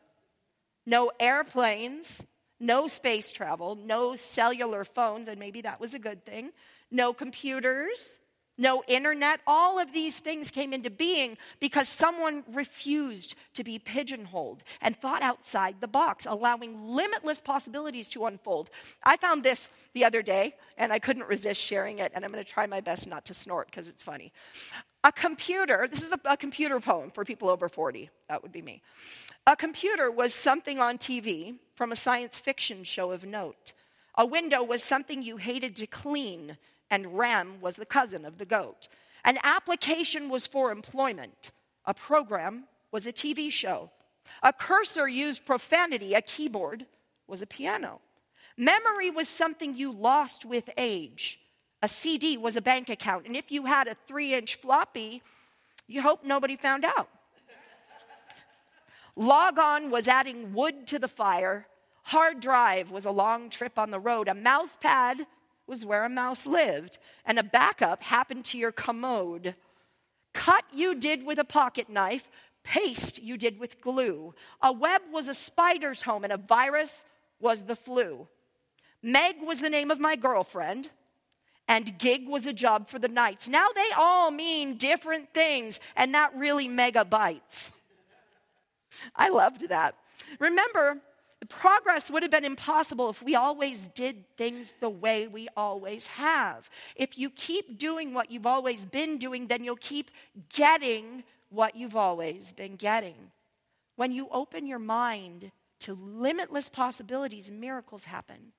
No 0.86 1.12
airplanes, 1.20 2.24
no 2.60 2.88
space 2.88 3.32
travel, 3.32 3.76
no 3.76 4.16
cellular 4.16 4.84
phones, 4.84 5.28
and 5.28 5.40
maybe 5.40 5.62
that 5.62 5.80
was 5.80 5.94
a 5.94 6.00
good 6.00 6.26
thing, 6.26 6.52
no 6.92 7.14
computers, 7.14 8.20
no 8.57 8.84
internet. 8.88 9.42
All 9.46 9.80
of 9.80 9.92
these 9.92 10.19
things 10.19 10.52
came 10.52 10.74
into 10.74 10.90
being 10.90 11.38
because 11.60 11.88
someone 11.88 12.44
refused 12.54 13.36
to 13.54 13.63
be 13.63 13.80
pigeonholed 13.80 14.63
and 14.81 14.96
thought 14.96 15.22
outside 15.22 15.78
the 15.80 15.88
box, 15.88 16.25
allowing 16.25 16.81
limitless 16.81 17.42
possibilities 17.42 18.10
to 18.10 18.25
unfold. 18.25 18.69
I 19.04 19.18
found 19.18 19.44
this 19.44 19.69
the 19.94 20.06
other 20.06 20.22
day, 20.22 20.56
and 20.78 20.94
I 20.94 21.00
couldn't 21.00 21.28
resist 21.28 21.62
sharing 21.62 22.00
it, 22.00 22.12
and 22.16 22.24
I'm 22.24 22.31
going 22.31 22.44
to 22.44 22.50
try 22.50 22.66
my 22.66 22.81
best 22.81 23.07
not 23.07 23.25
to 23.25 23.34
snort 23.34 23.68
because 23.69 23.88
it's 23.90 24.04
funny. 24.04 24.31
A 25.04 25.12
computer, 25.12 25.88
this 25.90 26.02
is 26.02 26.13
a, 26.13 26.19
a 26.25 26.38
computer 26.38 26.80
poem 26.80 27.12
for 27.12 27.24
people 27.24 27.50
over 27.50 27.69
40, 27.69 28.10
that 28.28 28.42
would 28.42 28.52
be 28.52 28.62
me. 28.62 28.81
A 29.46 29.56
computer 29.56 30.10
was 30.10 30.34
something 30.34 30.80
on 30.80 30.98
TV 30.98 31.56
from 31.76 31.92
a 31.92 31.95
science 31.95 32.40
fiction 32.40 32.83
show 32.83 33.12
of 33.12 33.24
note. 33.24 33.74
A 34.18 34.26
window 34.26 34.64
was 34.64 34.84
something 34.84 35.22
you 35.22 35.38
hated 35.38 35.76
to 35.78 35.88
clean, 35.88 36.57
and 36.90 37.18
Ram 37.18 37.60
was 37.62 37.76
the 37.76 37.86
cousin 37.86 38.26
of 38.26 38.38
the 38.38 38.45
goat. 38.45 38.88
An 39.24 39.38
application 39.44 40.30
was 40.30 40.48
for 40.48 40.72
employment. 40.72 41.52
A 41.86 41.94
program 41.94 42.66
was 42.92 43.06
a 43.06 43.14
TV 43.14 43.52
show. 43.52 43.90
A 44.42 44.54
cursor 44.54 45.07
used 45.07 45.45
profanity. 45.45 46.14
A 46.14 46.22
keyboard 46.22 46.86
was 47.28 47.42
a 47.42 47.48
piano. 47.48 48.00
Memory 48.57 49.10
was 49.10 49.28
something 49.28 49.76
you 49.76 49.92
lost 49.92 50.45
with 50.45 50.69
age. 50.78 51.40
A 51.81 51.88
CD 51.88 52.38
was 52.38 52.56
a 52.56 52.62
bank 52.62 52.90
account. 52.90 53.26
And 53.26 53.36
if 53.36 53.52
you 53.52 53.66
had 53.66 53.88
a 53.88 53.98
three 54.07 54.34
inch 54.34 54.56
floppy, 54.56 55.22
you 55.88 56.02
hope 56.02 56.24
nobody 56.24 56.56
found 56.56 56.86
out. 56.86 57.10
Log 59.16 59.60
on 59.60 59.92
was 59.92 60.07
adding 60.07 60.54
wood 60.54 60.88
to 60.88 61.00
the 61.00 61.07
fire. 61.07 61.68
Hard 62.06 62.40
drive 62.40 62.92
was 62.92 63.06
a 63.06 63.12
long 63.12 63.50
trip 63.50 63.80
on 63.80 63.90
the 63.90 64.00
road. 64.00 64.28
A 64.28 64.35
mouse 64.35 64.78
pad 64.80 65.26
was 65.66 65.83
where 65.83 66.06
a 66.06 66.09
mouse 66.09 66.45
lived. 66.45 67.00
And 67.26 67.40
a 67.40 67.44
backup 67.44 68.04
happened 68.04 68.45
to 68.45 68.59
your 68.59 68.71
commode. 68.71 69.56
Cut 70.31 70.66
you 70.71 70.94
did 70.94 71.26
with 71.26 71.40
a 71.40 71.44
pocket 71.44 71.90
knife. 71.90 72.30
Paste 72.64 73.21
you 73.24 73.38
did 73.38 73.59
with 73.59 73.81
glue. 73.81 74.35
A 74.62 74.71
web 74.71 75.02
was 75.12 75.28
a 75.28 75.33
spider's 75.33 76.04
home, 76.04 76.24
and 76.24 76.33
a 76.33 76.38
virus 76.38 77.06
was 77.40 77.64
the 77.64 77.76
flu. 77.76 78.28
Meg 79.02 79.38
was 79.42 79.59
the 79.59 79.69
name 79.69 79.90
of 79.90 80.00
my 80.00 80.16
girlfriend, 80.16 80.90
and 81.68 81.97
gig 81.97 82.28
was 82.28 82.45
a 82.45 82.54
job 82.54 82.88
for 82.90 83.00
the 83.00 83.07
nights. 83.07 83.50
Now 83.50 83.68
they 83.74 83.90
all 83.97 84.30
mean 84.30 84.78
different 84.78 85.33
things, 85.33 85.80
and 85.95 86.14
that 86.14 86.35
really 86.35 86.68
megabytes. 86.68 87.71
I 89.16 89.30
loved 89.30 89.69
that. 89.69 89.95
Remember, 90.40 90.97
the 91.45 91.54
progress 91.54 92.09
would 92.09 92.23
have 92.23 92.31
been 92.31 92.44
impossible 92.44 93.11
if 93.11 93.21
we 93.21 93.35
always 93.35 93.90
did 93.90 94.25
things 94.35 94.73
the 94.80 94.90
way 94.90 95.28
we 95.28 95.47
always 95.56 96.07
have. 96.07 96.68
If 96.95 97.19
you 97.19 97.30
keep 97.30 97.78
doing 97.78 98.16
what 98.16 98.31
you've 98.31 98.47
always 98.47 98.83
been 98.83 99.19
doing, 99.19 99.45
then 99.45 99.64
you'll 99.64 99.75
keep 99.75 100.09
getting 100.49 101.23
what 101.49 101.75
you've 101.75 101.95
always 101.95 102.52
been 102.52 102.78
getting. 102.78 103.14
When 103.95 104.11
you 104.11 104.28
open 104.31 104.66
your 104.66 104.80
mind 104.80 105.52
to 105.81 105.94
limitless 105.94 106.68
possibilities, 106.68 107.52
miracles 107.52 108.06
happen. 108.06 108.54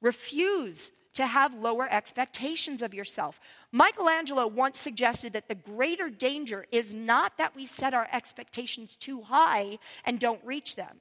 Refuse 0.00 0.92
to 1.14 1.26
have 1.26 1.54
lower 1.54 1.92
expectations 1.92 2.82
of 2.82 2.94
yourself. 2.94 3.40
Michelangelo 3.72 4.46
once 4.46 4.78
suggested 4.78 5.32
that 5.32 5.48
the 5.48 5.56
greater 5.56 6.08
danger 6.08 6.66
is 6.70 6.94
not 6.94 7.36
that 7.38 7.56
we 7.56 7.66
set 7.66 7.94
our 7.94 8.06
expectations 8.12 8.94
too 8.94 9.22
high 9.22 9.78
and 10.04 10.20
don't 10.20 10.44
reach 10.44 10.76
them, 10.76 11.00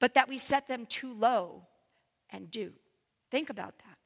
but 0.00 0.14
that 0.14 0.28
we 0.28 0.38
set 0.38 0.66
them 0.66 0.86
too 0.86 1.12
low 1.12 1.62
and 2.30 2.50
do. 2.50 2.72
Think 3.30 3.50
about 3.50 3.78
that. 3.78 3.96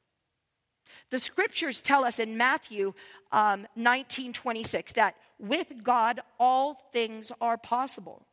The 1.11 1.19
scriptures 1.19 1.81
tell 1.81 2.05
us 2.05 2.19
in 2.19 2.37
Matthew 2.37 2.93
um, 3.33 3.67
19 3.75 4.33
26 4.33 4.93
that 4.93 5.17
with 5.39 5.83
God 5.83 6.21
all 6.39 6.91
things 6.93 7.33
are 7.41 7.57
possible. 7.57 8.27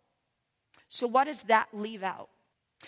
So, 0.90 1.08
what 1.08 1.26
does 1.26 1.44
that 1.44 1.70
leave 1.72 2.04
out? 2.04 2.30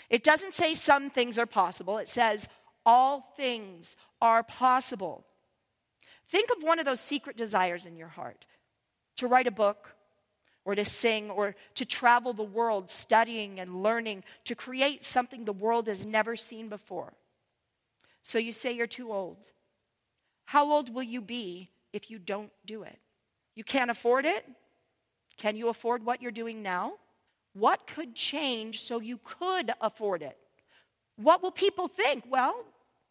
It 0.10 0.24
doesn't 0.24 0.54
say 0.54 0.74
some 0.74 1.10
things 1.10 1.40
are 1.40 1.46
possible, 1.46 1.98
it 1.98 2.10
says 2.10 2.48
all 2.86 3.34
things 3.38 3.96
are 4.22 4.44
possible. 4.44 5.26
Think 6.30 6.50
of 6.50 6.64
one 6.64 6.80
of 6.80 6.86
those 6.86 7.00
secret 7.00 7.38
desires 7.38 7.86
in 7.86 7.96
your 7.96 8.08
heart 8.08 8.46
to 9.18 9.28
write 9.28 9.48
a 9.48 9.52
book, 9.52 9.93
or 10.66 10.76
to 10.76 10.86
sing, 10.86 11.30
or 11.30 11.56
to 11.76 11.86
travel 11.86 12.34
the 12.34 12.44
world 12.44 12.90
studying 12.90 13.60
and 13.60 13.84
learning, 13.84 14.24
to 14.46 14.56
create 14.56 15.04
something 15.04 15.44
the 15.44 15.52
world 15.52 15.88
has 15.88 16.06
never 16.06 16.36
seen 16.36 16.70
before. 16.70 17.14
So 18.22 18.40
you 18.40 18.54
say 18.54 18.72
you're 18.72 18.88
too 18.88 19.12
old. 19.12 19.38
How 20.46 20.72
old 20.72 20.94
will 20.94 21.04
you 21.04 21.22
be 21.22 21.70
if 21.92 22.10
you 22.10 22.20
don't 22.20 22.52
do 22.66 22.84
it? 22.84 22.98
You 23.56 23.64
can't 23.64 23.92
afford 23.92 24.26
it? 24.26 24.46
Can 25.38 25.56
you 25.56 25.70
afford 25.70 26.06
what 26.06 26.22
you're 26.22 26.32
doing 26.32 26.64
now? 26.64 26.94
What 27.54 27.86
could 27.88 28.16
change 28.16 28.82
so 28.84 29.00
you 29.00 29.20
could 29.24 29.72
afford 29.82 30.22
it? 30.22 30.38
What 31.18 31.44
will 31.44 31.52
people 31.52 31.88
think? 31.88 32.24
Well, 32.28 32.56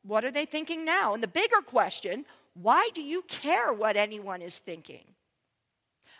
what 0.05 0.25
are 0.25 0.31
they 0.31 0.47
thinking 0.47 0.85
now? 0.85 1.15
And 1.15 1.23
the 1.23 1.29
bigger 1.29 1.61
question 1.61 2.25
why 2.55 2.91
do 2.95 3.01
you 3.01 3.23
care 3.23 3.73
what 3.73 3.97
anyone 3.97 4.43
is 4.43 4.59
thinking? 4.59 5.05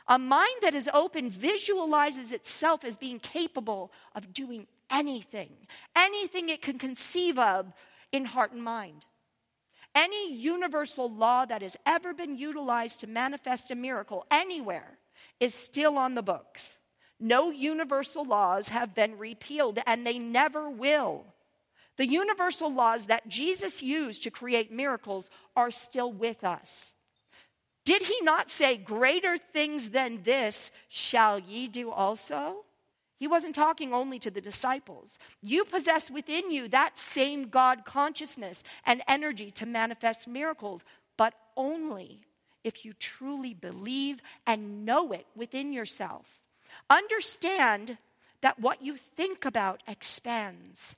A 0.09 0.19
mind 0.19 0.57
that 0.63 0.75
is 0.75 0.89
open 0.93 1.31
visualizes 1.31 2.33
itself 2.33 2.85
as 2.85 2.97
being 2.97 3.19
capable 3.21 3.93
of 4.15 4.33
doing 4.33 4.67
anything, 4.91 5.51
anything 5.95 6.49
it 6.49 6.63
can 6.63 6.79
conceive 6.79 7.39
of 7.39 7.73
in 8.11 8.25
heart 8.25 8.53
and 8.53 8.63
mind. 8.63 9.05
Any 9.95 10.35
universal 10.35 11.11
law 11.11 11.45
that 11.45 11.63
has 11.63 11.77
ever 11.85 12.15
been 12.15 12.37
utilized 12.37 13.01
to 13.01 13.07
manifest 13.07 13.71
a 13.71 13.75
miracle 13.75 14.27
anywhere 14.31 14.99
is 15.39 15.55
still 15.55 15.99
on 15.99 16.15
the 16.15 16.23
books. 16.23 16.79
No 17.21 17.51
universal 17.51 18.25
laws 18.25 18.69
have 18.69 18.95
been 18.95 19.19
repealed, 19.19 19.79
and 19.87 20.07
they 20.07 20.19
never 20.19 20.69
will. 20.69 21.25
The 21.97 22.07
universal 22.07 22.73
laws 22.73 23.07
that 23.07 23.29
Jesus 23.29 23.83
used 23.83 24.23
to 24.23 24.31
create 24.31 24.73
miracles 24.73 25.31
are 25.55 25.71
still 25.71 26.11
with 26.11 26.43
us. 26.43 26.93
Did 27.85 28.03
he 28.03 28.21
not 28.23 28.51
say, 28.51 28.77
Greater 28.77 29.37
things 29.37 29.91
than 29.91 30.23
this 30.23 30.71
shall 30.89 31.39
ye 31.39 31.69
do 31.69 31.91
also? 31.91 32.65
He 33.19 33.29
wasn't 33.29 33.55
talking 33.55 33.95
only 33.95 34.19
to 34.19 34.31
the 34.31 34.41
disciples. 34.41 35.19
You 35.41 35.65
possess 35.65 36.11
within 36.11 36.51
you 36.51 36.67
that 36.69 36.99
same 36.99 37.49
God 37.49 37.85
consciousness 37.85 38.65
and 38.85 39.01
energy 39.07 39.53
to 39.53 39.67
manifest 39.67 40.27
miracles, 40.27 40.83
but 41.17 41.35
only 41.57 42.23
if 42.65 42.85
you 42.85 42.93
truly 42.95 43.55
believe 43.55 44.21
and 44.47 44.85
know 44.85 45.13
it 45.13 45.27
within 45.37 45.73
yourself. 45.73 46.27
Understand 46.91 47.99
that 48.41 48.59
what 48.59 48.83
you 48.83 48.97
think 48.97 49.45
about 49.45 49.83
expands. 49.87 50.97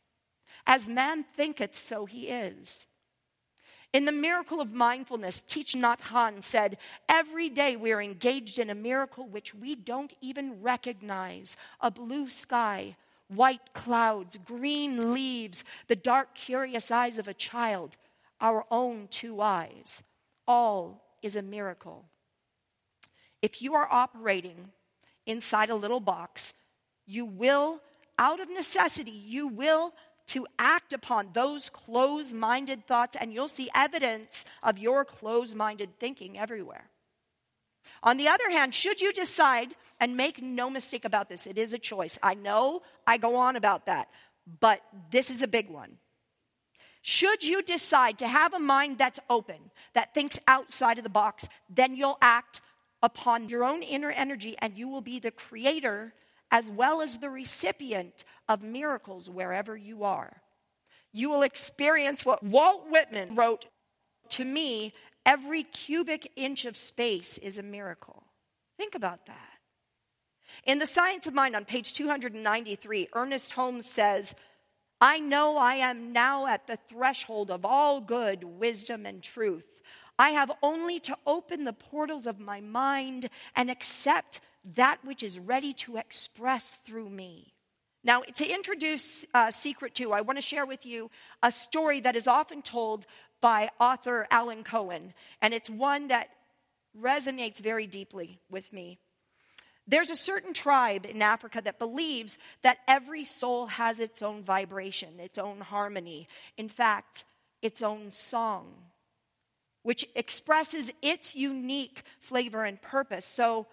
As 0.67 0.89
man 0.89 1.25
thinketh, 1.37 1.79
so 1.79 2.07
he 2.07 2.29
is. 2.29 2.87
In 3.95 4.07
the 4.07 4.13
miracle 4.13 4.61
of 4.61 4.73
mindfulness, 4.73 5.45
Thich 5.47 5.77
Nhat 5.77 6.01
Hanh 6.01 6.43
said, 6.43 6.79
Every 7.09 7.49
day 7.49 7.77
we 7.77 7.93
are 7.93 8.03
engaged 8.03 8.59
in 8.59 8.69
a 8.69 8.75
miracle 8.75 9.29
which 9.29 9.55
we 9.55 9.77
don't 9.77 10.13
even 10.21 10.61
recognize 10.61 11.57
a 11.81 11.93
blue 11.93 12.29
sky, 12.29 12.97
white 13.29 13.73
clouds, 13.73 14.37
green 14.45 15.15
leaves, 15.15 15.63
the 15.87 15.95
dark, 15.95 16.35
curious 16.35 16.91
eyes 16.91 17.19
of 17.19 17.29
a 17.29 17.35
child, 17.35 17.97
our 18.41 18.67
own 18.69 19.07
two 19.11 19.41
eyes. 19.41 20.03
All 20.49 21.01
is 21.23 21.37
a 21.37 21.43
miracle. 21.43 22.05
If 23.43 23.63
you 23.63 23.75
are 23.75 23.87
operating 23.89 24.73
inside 25.25 25.71
a 25.71 25.77
little 25.77 26.01
box, 26.01 26.53
you 27.07 27.25
will, 27.25 27.81
out 28.19 28.41
of 28.41 28.51
necessity, 28.51 29.13
you 29.13 29.47
will 29.47 29.93
to 30.27 30.47
act 30.59 30.93
upon 30.93 31.31
those 31.33 31.69
closed 31.69 32.33
minded 32.33 32.87
thoughts, 32.87 33.17
and 33.21 33.33
you'll 33.33 33.49
see 33.49 33.71
evidence 33.75 34.45
of 34.63 34.79
your 34.79 35.05
closed 35.05 35.55
minded 35.55 35.99
thinking 35.99 36.39
everywhere. 36.39 36.89
On 38.03 38.17
the 38.17 38.29
other 38.29 38.51
hand, 38.51 38.75
should 38.75 39.01
you 39.01 39.13
decide, 39.13 39.75
and 40.01 40.17
make 40.17 40.43
no 40.43 40.69
mistake 40.71 41.05
about 41.05 41.29
this, 41.29 41.47
it 41.47 41.59
is 41.59 41.75
a 41.75 41.79
choice. 41.79 42.19
I 42.23 42.35
know 42.35 42.83
I 43.07 43.19
go 43.19 43.37
on 43.37 43.57
about 43.57 43.87
that, 43.87 44.09
but 44.61 44.81
this 45.11 45.31
is 45.31 45.43
a 45.43 45.49
big 45.49 45.71
one. 45.71 45.99
Should 47.03 47.45
you 47.45 47.63
decide 47.63 48.19
to 48.19 48.27
have 48.27 48.55
a 48.55 48.59
mind 48.59 48.97
that's 48.97 49.21
open, 49.29 49.71
that 49.93 50.15
thinks 50.15 50.39
outside 50.49 50.97
of 50.97 51.05
the 51.05 51.11
box, 51.11 51.47
then 51.69 51.97
you'll 51.97 52.19
act 52.23 52.63
upon 53.03 53.51
your 53.51 53.63
own 53.63 53.83
inner 53.83 54.11
energy 54.11 54.57
and 54.59 54.79
you 54.79 54.89
will 54.89 55.03
be 55.03 55.19
the 55.19 55.31
creator 55.31 56.15
as 56.51 56.71
well 56.71 57.01
as 57.01 57.19
the 57.19 57.31
recipient 57.31 58.25
of 58.49 58.63
miracles 58.63 59.29
wherever 59.29 59.77
you 59.77 60.05
are. 60.05 60.43
You 61.13 61.31
will 61.31 61.43
experience 61.43 62.27
what 62.27 62.43
Walt 62.43 62.91
Whitman 62.91 63.35
wrote 63.35 63.67
to 64.31 64.45
me 64.45 64.93
every 65.25 65.63
cubic 65.63 66.31
inch 66.37 66.65
of 66.65 66.77
space 66.77 67.39
is 67.39 67.59
a 67.59 67.63
miracle. 67.63 68.25
Think 68.77 68.95
about 68.95 69.27
that. 69.27 69.51
In 70.65 70.79
The 70.79 70.87
Science 70.87 71.27
of 71.27 71.35
Mind 71.35 71.57
on 71.57 71.65
page 71.65 71.93
293, 71.93 73.09
Ernest 73.15 73.53
Holmes 73.53 73.87
says, 73.87 74.35
I 75.01 75.19
know 75.19 75.57
I 75.57 75.75
am 75.75 76.13
now 76.13 76.47
at 76.47 76.67
the 76.67 76.79
threshold 76.89 77.51
of 77.51 77.65
all 77.65 78.01
good, 78.01 78.45
wisdom, 78.45 79.07
and 79.07 79.23
truth. 79.23 79.67
I 80.19 80.31
have 80.31 80.53
only 80.63 81.01
to 81.01 81.19
open 81.27 81.65
the 81.65 81.73
portals 81.73 82.27
of 82.27 82.39
my 82.39 82.61
mind 82.61 83.29
and 83.57 83.71
accept 83.71 84.41
that 84.75 85.05
which 85.05 85.23
is 85.23 85.39
ready 85.39 85.75
to 85.75 85.97
express 85.97 86.79
through 86.85 87.11
me. 87.11 87.53
Now, 88.03 88.21
to 88.21 88.47
introduce 88.47 89.25
uh, 89.33 89.51
Secret 89.51 89.95
2, 89.95 90.13
I 90.13 90.21
want 90.21 90.37
to 90.37 90.43
share 90.43 90.67
with 90.67 90.85
you 90.85 91.11
a 91.43 91.51
story 91.51 92.01
that 92.01 92.17
is 92.17 92.27
often 92.27 92.61
told 92.61 93.07
by 93.41 93.71
author 93.81 94.27
Alan 94.31 94.63
Cohen, 94.63 95.15
and 95.41 95.55
it's 95.55 95.71
one 95.71 96.09
that 96.09 96.29
resonates 96.99 97.61
very 97.61 97.87
deeply 97.87 98.39
with 98.51 98.73
me. 98.73 98.99
There's 99.87 100.11
a 100.11 100.17
certain 100.17 100.55
tribe 100.55 101.05
in 101.07 101.21
Africa 101.21 101.61
that 101.65 101.79
believes 101.79 102.39
that 102.63 102.79
every 102.89 103.25
soul 103.25 103.67
has 103.67 104.01
its 104.01 104.23
own 104.23 104.43
vibration, 104.43 105.21
its 105.21 105.39
own 105.39 105.61
harmony, 105.61 106.29
in 106.57 106.69
fact, 106.69 107.25
its 107.61 107.83
own 107.83 108.11
song, 108.11 108.73
which 109.83 110.07
expresses 110.15 110.91
its 111.03 111.35
unique 111.35 112.03
flavor 112.21 112.65
and 112.65 112.81
purpose. 112.81 113.27
So, 113.27 113.67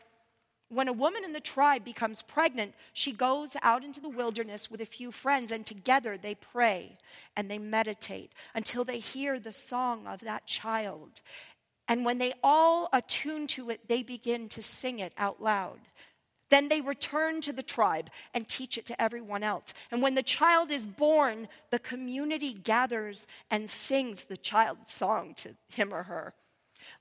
when 0.71 0.87
a 0.87 0.93
woman 0.93 1.25
in 1.25 1.33
the 1.33 1.41
tribe 1.41 1.83
becomes 1.83 2.21
pregnant, 2.21 2.73
she 2.93 3.11
goes 3.11 3.51
out 3.61 3.83
into 3.83 3.99
the 3.99 4.09
wilderness 4.09 4.71
with 4.71 4.79
a 4.79 4.85
few 4.85 5.11
friends, 5.11 5.51
and 5.51 5.65
together 5.65 6.17
they 6.17 6.35
pray 6.35 6.97
and 7.35 7.51
they 7.51 7.59
meditate 7.59 8.31
until 8.55 8.85
they 8.85 8.99
hear 8.99 9.37
the 9.39 9.51
song 9.51 10.07
of 10.07 10.21
that 10.21 10.45
child. 10.45 11.19
And 11.87 12.05
when 12.05 12.19
they 12.19 12.33
all 12.41 12.87
attune 12.93 13.47
to 13.47 13.69
it, 13.69 13.89
they 13.89 14.01
begin 14.01 14.47
to 14.49 14.61
sing 14.61 14.99
it 14.99 15.11
out 15.17 15.41
loud. 15.43 15.79
Then 16.49 16.69
they 16.69 16.79
return 16.81 17.41
to 17.41 17.53
the 17.53 17.63
tribe 17.63 18.09
and 18.33 18.47
teach 18.47 18.77
it 18.77 18.85
to 18.87 19.01
everyone 19.01 19.43
else. 19.43 19.73
And 19.89 20.01
when 20.01 20.15
the 20.15 20.23
child 20.23 20.71
is 20.71 20.85
born, 20.87 21.49
the 21.69 21.79
community 21.79 22.53
gathers 22.53 23.27
and 23.49 23.69
sings 23.69 24.25
the 24.25 24.37
child's 24.37 24.91
song 24.93 25.33
to 25.35 25.55
him 25.69 25.93
or 25.93 26.03
her. 26.03 26.33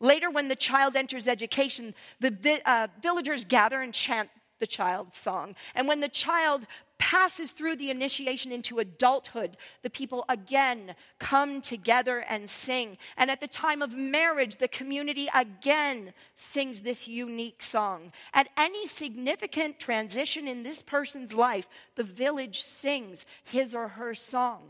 Later, 0.01 0.31
when 0.31 0.49
the 0.49 0.57
child 0.57 0.97
enters 0.97 1.29
education, 1.29 1.95
the 2.21 2.61
uh, 2.65 2.89
villagers 3.03 3.45
gather 3.45 3.81
and 3.81 3.93
chant 3.93 4.31
the 4.61 4.67
child's 4.67 5.17
song. 5.17 5.57
And 5.75 5.89
when 5.89 6.01
the 6.01 6.09
child 6.09 6.67
passes 6.99 7.51
through 7.51 7.77
the 7.77 7.91
initiation 7.91 8.53
into 8.53 8.79
adulthood, 8.79 9.57
the 9.83 9.91
people 9.91 10.25
again 10.29 10.95
come 11.19 11.61
together 11.61 12.21
and 12.29 12.49
sing. 12.49 12.99
And 13.17 13.31
at 13.31 13.41
the 13.41 13.49
time 13.49 13.83
of 13.83 13.93
marriage, 13.93 14.59
the 14.59 14.69
community 14.69 15.29
again 15.35 16.13
sings 16.35 16.81
this 16.81 17.09
unique 17.09 17.63
song. 17.63 18.13
At 18.35 18.51
any 18.57 18.87
significant 18.87 19.81
transition 19.81 20.47
in 20.47 20.63
this 20.63 20.83
person's 20.83 21.35
life, 21.35 21.67
the 21.97 22.05
village 22.05 22.63
sings 22.63 23.27
his 23.45 23.75
or 23.75 23.89
her 23.89 24.15
song. 24.15 24.63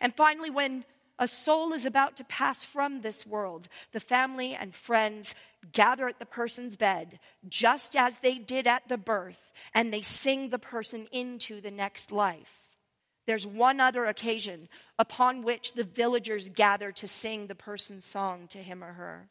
And 0.00 0.14
finally, 0.14 0.50
when 0.50 0.84
a 1.18 1.26
soul 1.26 1.72
is 1.72 1.86
about 1.86 2.16
to 2.16 2.24
pass 2.24 2.64
from 2.64 3.00
this 3.00 3.26
world. 3.26 3.68
The 3.92 4.00
family 4.00 4.54
and 4.54 4.74
friends 4.74 5.34
gather 5.72 6.08
at 6.08 6.18
the 6.18 6.26
person's 6.26 6.76
bed, 6.76 7.18
just 7.48 7.96
as 7.96 8.18
they 8.18 8.36
did 8.36 8.66
at 8.66 8.88
the 8.88 8.98
birth, 8.98 9.52
and 9.74 9.92
they 9.92 10.02
sing 10.02 10.50
the 10.50 10.58
person 10.58 11.08
into 11.12 11.60
the 11.60 11.70
next 11.70 12.12
life. 12.12 12.62
There's 13.26 13.46
one 13.46 13.80
other 13.80 14.06
occasion 14.06 14.68
upon 14.98 15.42
which 15.42 15.72
the 15.72 15.84
villagers 15.84 16.48
gather 16.48 16.92
to 16.92 17.08
sing 17.08 17.46
the 17.46 17.54
person's 17.54 18.04
song 18.04 18.46
to 18.48 18.58
him 18.58 18.84
or 18.84 18.92
her. 18.92 19.28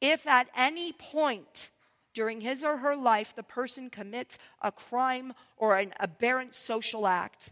If 0.00 0.26
at 0.26 0.48
any 0.54 0.92
point 0.92 1.70
during 2.12 2.40
his 2.40 2.64
or 2.64 2.78
her 2.78 2.96
life 2.96 3.34
the 3.34 3.42
person 3.42 3.88
commits 3.88 4.38
a 4.60 4.70
crime 4.72 5.32
or 5.56 5.76
an 5.76 5.94
aberrant 5.98 6.54
social 6.54 7.06
act, 7.06 7.50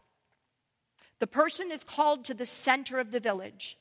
the 1.25 1.29
person 1.29 1.73
is 1.73 1.83
called 1.83 2.23
to 2.27 2.35
the 2.35 2.45
center 2.45 2.99
of 2.99 3.11
the 3.11 3.19
village, 3.19 3.79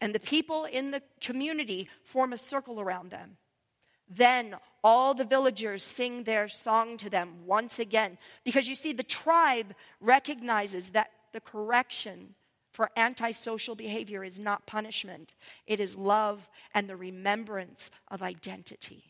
and 0.00 0.14
the 0.14 0.18
people 0.18 0.64
in 0.64 0.90
the 0.90 1.02
community 1.20 1.86
form 2.02 2.32
a 2.32 2.38
circle 2.38 2.80
around 2.80 3.10
them. 3.10 3.36
Then 4.08 4.56
all 4.82 5.12
the 5.12 5.26
villagers 5.26 5.84
sing 5.84 6.24
their 6.24 6.48
song 6.48 6.96
to 6.96 7.10
them 7.10 7.44
once 7.44 7.78
again. 7.78 8.16
Because 8.42 8.66
you 8.66 8.74
see, 8.74 8.94
the 8.94 9.02
tribe 9.02 9.74
recognizes 10.00 10.88
that 10.92 11.10
the 11.34 11.42
correction 11.42 12.34
for 12.72 12.90
antisocial 12.96 13.74
behavior 13.74 14.24
is 14.24 14.40
not 14.40 14.66
punishment, 14.66 15.34
it 15.66 15.78
is 15.78 15.94
love 15.94 16.48
and 16.72 16.88
the 16.88 16.96
remembrance 16.96 17.90
of 18.08 18.22
identity. 18.22 19.09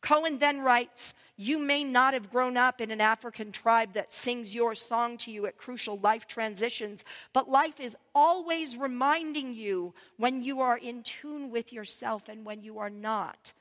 Cohen 0.00 0.38
then 0.38 0.60
writes 0.60 1.14
You 1.36 1.58
may 1.58 1.84
not 1.84 2.14
have 2.14 2.30
grown 2.30 2.56
up 2.56 2.80
in 2.80 2.90
an 2.90 3.00
African 3.00 3.52
tribe 3.52 3.92
that 3.94 4.12
sings 4.12 4.54
your 4.54 4.74
song 4.74 5.18
to 5.18 5.30
you 5.30 5.46
at 5.46 5.58
crucial 5.58 5.98
life 5.98 6.26
transitions, 6.26 7.04
but 7.32 7.50
life 7.50 7.80
is 7.80 7.96
always 8.14 8.76
reminding 8.76 9.54
you 9.54 9.94
when 10.16 10.42
you 10.42 10.60
are 10.60 10.78
in 10.78 11.02
tune 11.02 11.50
with 11.50 11.72
yourself 11.72 12.28
and 12.28 12.44
when 12.44 12.62
you 12.62 12.78
are 12.78 12.90
not. 12.90 13.52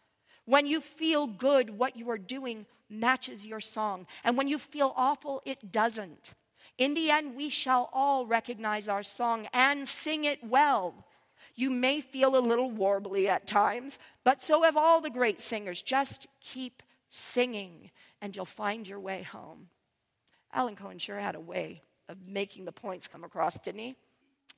When 0.46 0.66
you 0.66 0.82
feel 0.82 1.28
good, 1.28 1.78
what 1.78 1.96
you 1.96 2.10
are 2.10 2.18
doing 2.18 2.66
matches 2.90 3.46
your 3.46 3.60
song. 3.60 4.08
And 4.24 4.36
when 4.36 4.48
you 4.48 4.58
feel 4.58 4.94
awful, 4.96 5.42
it 5.46 5.72
doesn't. 5.72 6.34
In 6.78 6.94
the 6.94 7.12
end, 7.12 7.36
we 7.36 7.50
shall 7.50 7.90
all 7.94 8.26
recognize 8.26 8.88
our 8.88 9.04
song 9.04 9.48
and 9.54 9.88
sing 9.88 10.24
it 10.24 10.44
well. 10.44 11.06
You 11.60 11.70
may 11.70 12.00
feel 12.00 12.38
a 12.38 12.40
little 12.40 12.72
warbly 12.72 13.28
at 13.28 13.46
times, 13.46 14.00
but 14.24 14.42
so 14.42 14.64
have 14.64 14.78
all 14.78 15.02
the 15.02 15.10
great 15.10 15.42
singers. 15.42 15.82
Just 15.82 16.26
keep 16.40 16.82
singing, 17.10 17.92
and 18.22 18.34
you'll 18.34 18.46
find 18.46 18.88
your 18.88 19.02
way 19.02 19.24
home. 19.24 19.68
Alan 20.54 20.78
Cohen 20.78 21.00
sure 21.00 21.20
had 21.20 21.36
a 21.36 21.40
way 21.42 21.82
of 22.08 22.16
making 22.26 22.64
the 22.64 22.72
points 22.72 23.10
come 23.10 23.26
across, 23.26 23.60
didn't 23.60 23.82
he? 23.82 23.96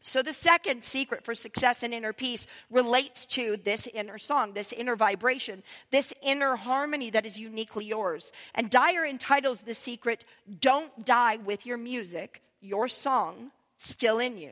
So, 0.03 0.22
the 0.22 0.31
second 0.31 0.84
secret 0.84 1.25
for 1.25 1.34
success 1.34 1.81
and 1.81 1.91
inner 1.91 2.13
peace 2.13 2.46
relates 2.70 3.25
to 3.27 3.58
this 3.58 3.88
inner 3.88 4.20
song, 4.20 4.53
this 4.53 4.72
inner 4.72 4.96
vibration, 4.96 5.63
this 5.89 6.13
inner 6.22 6.55
harmony 6.55 7.10
that 7.10 7.25
is 7.25 7.36
uniquely 7.36 7.86
yours. 7.86 8.31
And 8.53 8.70
Dyer 8.70 9.05
entitles 9.05 9.62
the 9.62 9.74
secret, 9.74 10.24
Don't 10.60 11.03
Die 11.03 11.38
with 11.38 11.65
Your 11.65 11.77
Music, 11.77 12.43
Your 12.62 12.88
Song 12.88 13.50
Still 13.77 14.20
in 14.20 14.38
You. 14.38 14.51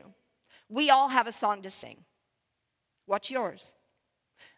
We 0.68 0.90
all 0.90 1.10
have 1.10 1.28
a 1.28 1.32
song 1.32 1.62
to 1.62 1.70
sing. 1.70 1.98
What's 3.10 3.28
yours? 3.28 3.74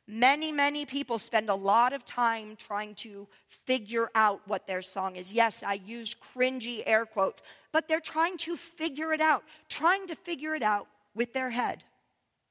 Many, 0.06 0.52
many 0.52 0.85
people 0.85 1.18
spend 1.18 1.49
a 1.49 1.54
lot 1.54 1.94
of 1.94 2.04
time 2.04 2.54
trying 2.54 2.94
to 2.97 3.26
figure 3.49 4.11
out 4.14 4.42
what 4.47 4.66
their 4.66 4.82
song 4.82 5.16
is. 5.16 5.32
Yes, 5.32 5.62
I 5.62 5.80
used 5.87 6.18
cringy 6.21 6.82
air 6.85 7.06
quotes, 7.06 7.40
but 7.73 7.88
they're 7.88 7.99
trying 7.99 8.37
to 8.37 8.59
figure 8.59 9.14
it 9.14 9.23
out, 9.23 9.42
trying 9.71 10.06
to 10.09 10.14
figure 10.14 10.54
it 10.54 10.62
out 10.62 10.87
with 11.14 11.32
their 11.32 11.49
head, 11.49 11.82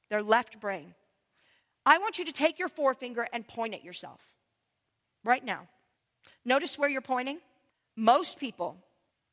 their 0.09 0.23
left 0.23 0.59
brain. 0.59 0.95
I 1.85 1.99
want 1.99 2.17
you 2.17 2.25
to 2.25 2.31
take 2.31 2.57
your 2.57 2.69
forefinger 2.69 3.27
and 3.31 3.47
point 3.47 3.75
at 3.75 3.83
yourself 3.83 4.21
right 5.23 5.45
now. 5.45 5.67
Notice 6.43 6.79
where 6.79 6.89
you're 6.89 7.01
pointing. 7.01 7.37
Most 7.95 8.39
people 8.39 8.75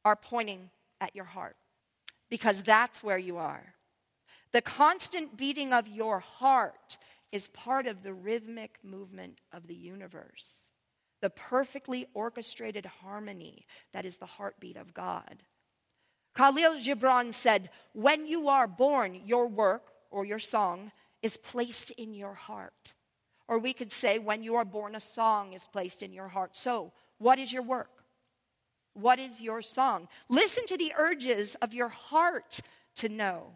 are 0.05 0.17
pointing 0.17 0.69
at 1.01 1.17
your 1.17 1.25
heart 1.25 1.57
because 2.29 2.61
that's 2.61 3.03
where 3.03 3.17
you 3.17 3.39
are. 3.39 3.73
The 4.53 4.63
constant 4.63 5.37
beating 5.37 5.73
of 5.73 5.87
your 5.87 6.21
heart 6.21 6.97
is 7.33 7.49
part 7.49 7.87
of 7.87 8.03
the 8.03 8.15
rhythmic 8.15 8.79
movement 8.83 9.41
of 9.53 9.67
the 9.67 9.75
universe, 9.75 10.71
the 11.21 11.31
perfectly 11.31 12.07
orchestrated 12.15 12.87
harmony 12.87 13.67
that 13.93 14.07
is 14.07 14.17
the 14.17 14.27
heartbeat 14.27 14.77
of 14.77 14.95
God. 14.95 15.43
Khalil 16.35 16.79
Gibran 16.79 17.35
said, 17.35 17.71
When 17.93 18.27
you 18.27 18.49
are 18.49 18.69
born, 18.69 19.21
your 19.27 19.47
work 19.49 19.93
or 20.11 20.25
your 20.25 20.39
song 20.39 20.93
is 21.23 21.37
placed 21.37 21.91
in 21.93 22.15
your 22.15 22.35
heart. 22.35 22.95
Or 23.49 23.59
we 23.59 23.73
could 23.73 23.93
say, 23.93 24.19
When 24.19 24.43
you 24.43 24.55
are 24.55 24.65
born, 24.65 24.95
a 24.95 25.01
song 25.01 25.53
is 25.53 25.67
placed 25.67 26.03
in 26.03 26.13
your 26.13 26.29
heart. 26.29 26.57
So, 26.57 26.93
what 27.19 27.39
is 27.39 27.53
your 27.53 27.63
work? 27.63 27.91
What 28.95 29.19
is 29.19 29.41
your 29.41 29.63
song? 29.63 30.09
Listen 30.29 30.65
to 30.67 30.77
the 30.77 30.93
urges 30.97 31.57
of 31.57 31.75
your 31.75 31.89
heart 31.89 32.61
to 32.97 33.09
know. 33.09 33.53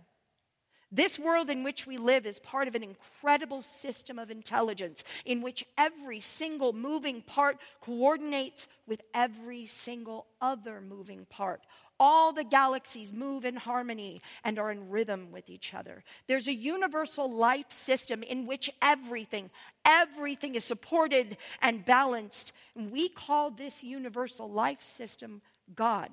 This 0.95 1.19
world 1.19 1.49
in 1.49 1.65
which 1.65 1.87
we 1.87 1.97
live 1.97 2.27
is 2.27 2.39
part 2.39 2.69
of 2.69 2.75
an 2.75 2.83
incredible 2.83 3.63
system 3.63 4.19
of 4.19 4.31
intelligence 4.31 5.05
in 5.25 5.41
which 5.41 5.65
every 5.79 6.21
single 6.21 6.75
moving 6.75 7.23
part 7.23 7.57
coordinates 7.81 8.69
with 8.87 9.01
every 9.15 9.65
single 9.65 10.27
other 10.43 10.83
moving 10.83 11.25
part. 11.31 11.63
All 11.99 12.33
the 12.33 12.45
galaxies 12.45 13.11
move 13.11 13.47
in 13.47 13.57
harmony 13.57 14.21
and 14.45 14.59
are 14.59 14.71
in 14.71 14.91
rhythm 14.91 15.33
with 15.33 15.49
each 15.49 15.73
other. 15.73 16.05
There's 16.27 16.49
a 16.49 16.55
universal 16.55 17.33
life 17.33 17.73
system 17.73 18.23
in 18.23 18.47
which 18.47 18.69
everything, 18.83 19.51
everything 19.87 20.57
is 20.57 20.65
supported 20.65 21.39
and 21.63 21.87
balanced. 21.87 22.53
And 22.77 22.91
we 22.91 23.09
call 23.09 23.51
this 23.51 23.83
universal 23.83 24.51
life 24.51 24.83
system 24.83 25.41
God. 25.75 26.11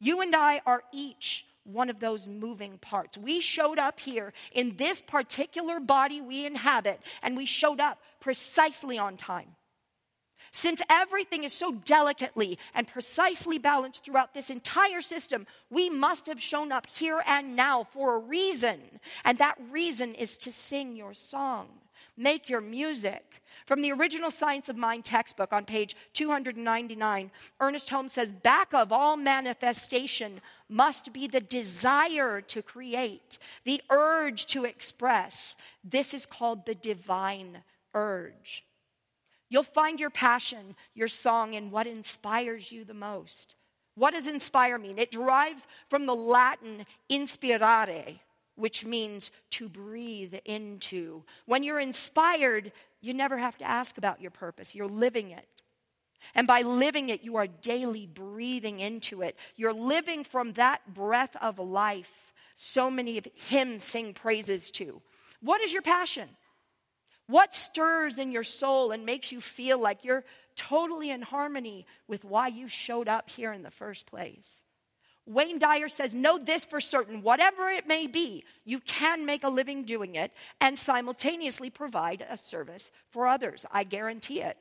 You 0.00 0.20
and 0.20 0.36
I 0.36 0.60
are 0.66 0.82
each 0.92 1.46
one 1.64 1.90
of 1.90 2.00
those 2.00 2.26
moving 2.26 2.78
parts. 2.78 3.16
We 3.16 3.40
showed 3.40 3.78
up 3.78 4.00
here 4.00 4.32
in 4.52 4.76
this 4.76 5.00
particular 5.00 5.80
body 5.80 6.20
we 6.20 6.46
inhabit, 6.46 7.00
and 7.22 7.36
we 7.36 7.46
showed 7.46 7.80
up 7.80 7.98
precisely 8.20 8.98
on 8.98 9.16
time. 9.16 9.48
Since 10.50 10.82
everything 10.90 11.44
is 11.44 11.52
so 11.52 11.72
delicately 11.72 12.58
and 12.74 12.86
precisely 12.86 13.58
balanced 13.58 14.04
throughout 14.04 14.34
this 14.34 14.50
entire 14.50 15.00
system, 15.00 15.46
we 15.70 15.88
must 15.88 16.26
have 16.26 16.42
shown 16.42 16.72
up 16.72 16.86
here 16.86 17.22
and 17.26 17.56
now 17.56 17.84
for 17.84 18.16
a 18.16 18.18
reason. 18.18 18.80
And 19.24 19.38
that 19.38 19.56
reason 19.70 20.14
is 20.14 20.36
to 20.38 20.52
sing 20.52 20.96
your 20.96 21.14
song, 21.14 21.68
make 22.16 22.48
your 22.48 22.60
music, 22.60 23.42
from 23.66 23.82
the 23.82 23.92
original 23.92 24.30
Science 24.30 24.68
of 24.68 24.76
Mind 24.76 25.04
textbook 25.04 25.52
on 25.52 25.64
page 25.64 25.96
299, 26.14 27.30
Ernest 27.60 27.88
Holmes 27.88 28.12
says, 28.12 28.32
Back 28.32 28.74
of 28.74 28.92
all 28.92 29.16
manifestation 29.16 30.40
must 30.68 31.12
be 31.12 31.26
the 31.26 31.40
desire 31.40 32.40
to 32.40 32.62
create, 32.62 33.38
the 33.64 33.80
urge 33.90 34.46
to 34.46 34.64
express. 34.64 35.56
This 35.84 36.12
is 36.12 36.26
called 36.26 36.66
the 36.66 36.74
divine 36.74 37.58
urge. 37.94 38.64
You'll 39.48 39.62
find 39.62 40.00
your 40.00 40.10
passion, 40.10 40.74
your 40.94 41.08
song, 41.08 41.54
in 41.54 41.70
what 41.70 41.86
inspires 41.86 42.72
you 42.72 42.84
the 42.84 42.94
most. 42.94 43.54
What 43.94 44.14
does 44.14 44.26
inspire 44.26 44.78
mean? 44.78 44.98
It 44.98 45.10
derives 45.10 45.66
from 45.90 46.06
the 46.06 46.14
Latin 46.14 46.86
inspirare, 47.10 48.18
which 48.54 48.84
means 48.84 49.30
to 49.50 49.68
breathe 49.68 50.34
into. 50.44 51.24
When 51.46 51.62
you're 51.62 51.80
inspired, 51.80 52.72
you 53.00 53.14
never 53.14 53.38
have 53.38 53.56
to 53.58 53.64
ask 53.64 53.98
about 53.98 54.20
your 54.20 54.30
purpose. 54.30 54.74
You're 54.74 54.86
living 54.86 55.30
it. 55.30 55.46
And 56.34 56.46
by 56.46 56.62
living 56.62 57.08
it, 57.08 57.22
you 57.22 57.36
are 57.36 57.46
daily 57.46 58.06
breathing 58.06 58.80
into 58.80 59.22
it. 59.22 59.36
You're 59.56 59.72
living 59.72 60.24
from 60.24 60.52
that 60.52 60.94
breath 60.94 61.36
of 61.40 61.58
life 61.58 62.10
so 62.54 62.90
many 62.90 63.18
of 63.18 63.26
hymns 63.34 63.82
sing 63.82 64.14
praises 64.14 64.70
to. 64.72 65.00
What 65.40 65.60
is 65.62 65.72
your 65.72 65.82
passion? 65.82 66.28
What 67.26 67.54
stirs 67.54 68.18
in 68.18 68.30
your 68.30 68.44
soul 68.44 68.92
and 68.92 69.06
makes 69.06 69.32
you 69.32 69.40
feel 69.40 69.78
like 69.78 70.04
you're 70.04 70.24
totally 70.54 71.10
in 71.10 71.22
harmony 71.22 71.86
with 72.06 72.24
why 72.24 72.48
you 72.48 72.68
showed 72.68 73.08
up 73.08 73.30
here 73.30 73.52
in 73.52 73.62
the 73.62 73.70
first 73.70 74.06
place? 74.06 74.61
Wayne 75.26 75.58
Dyer 75.58 75.88
says, 75.88 76.14
Know 76.14 76.38
this 76.38 76.64
for 76.64 76.80
certain, 76.80 77.22
whatever 77.22 77.70
it 77.70 77.86
may 77.86 78.06
be, 78.06 78.44
you 78.64 78.80
can 78.80 79.24
make 79.24 79.44
a 79.44 79.48
living 79.48 79.84
doing 79.84 80.16
it 80.16 80.32
and 80.60 80.78
simultaneously 80.78 81.70
provide 81.70 82.26
a 82.28 82.36
service 82.36 82.90
for 83.10 83.26
others. 83.26 83.64
I 83.70 83.84
guarantee 83.84 84.40
it. 84.40 84.56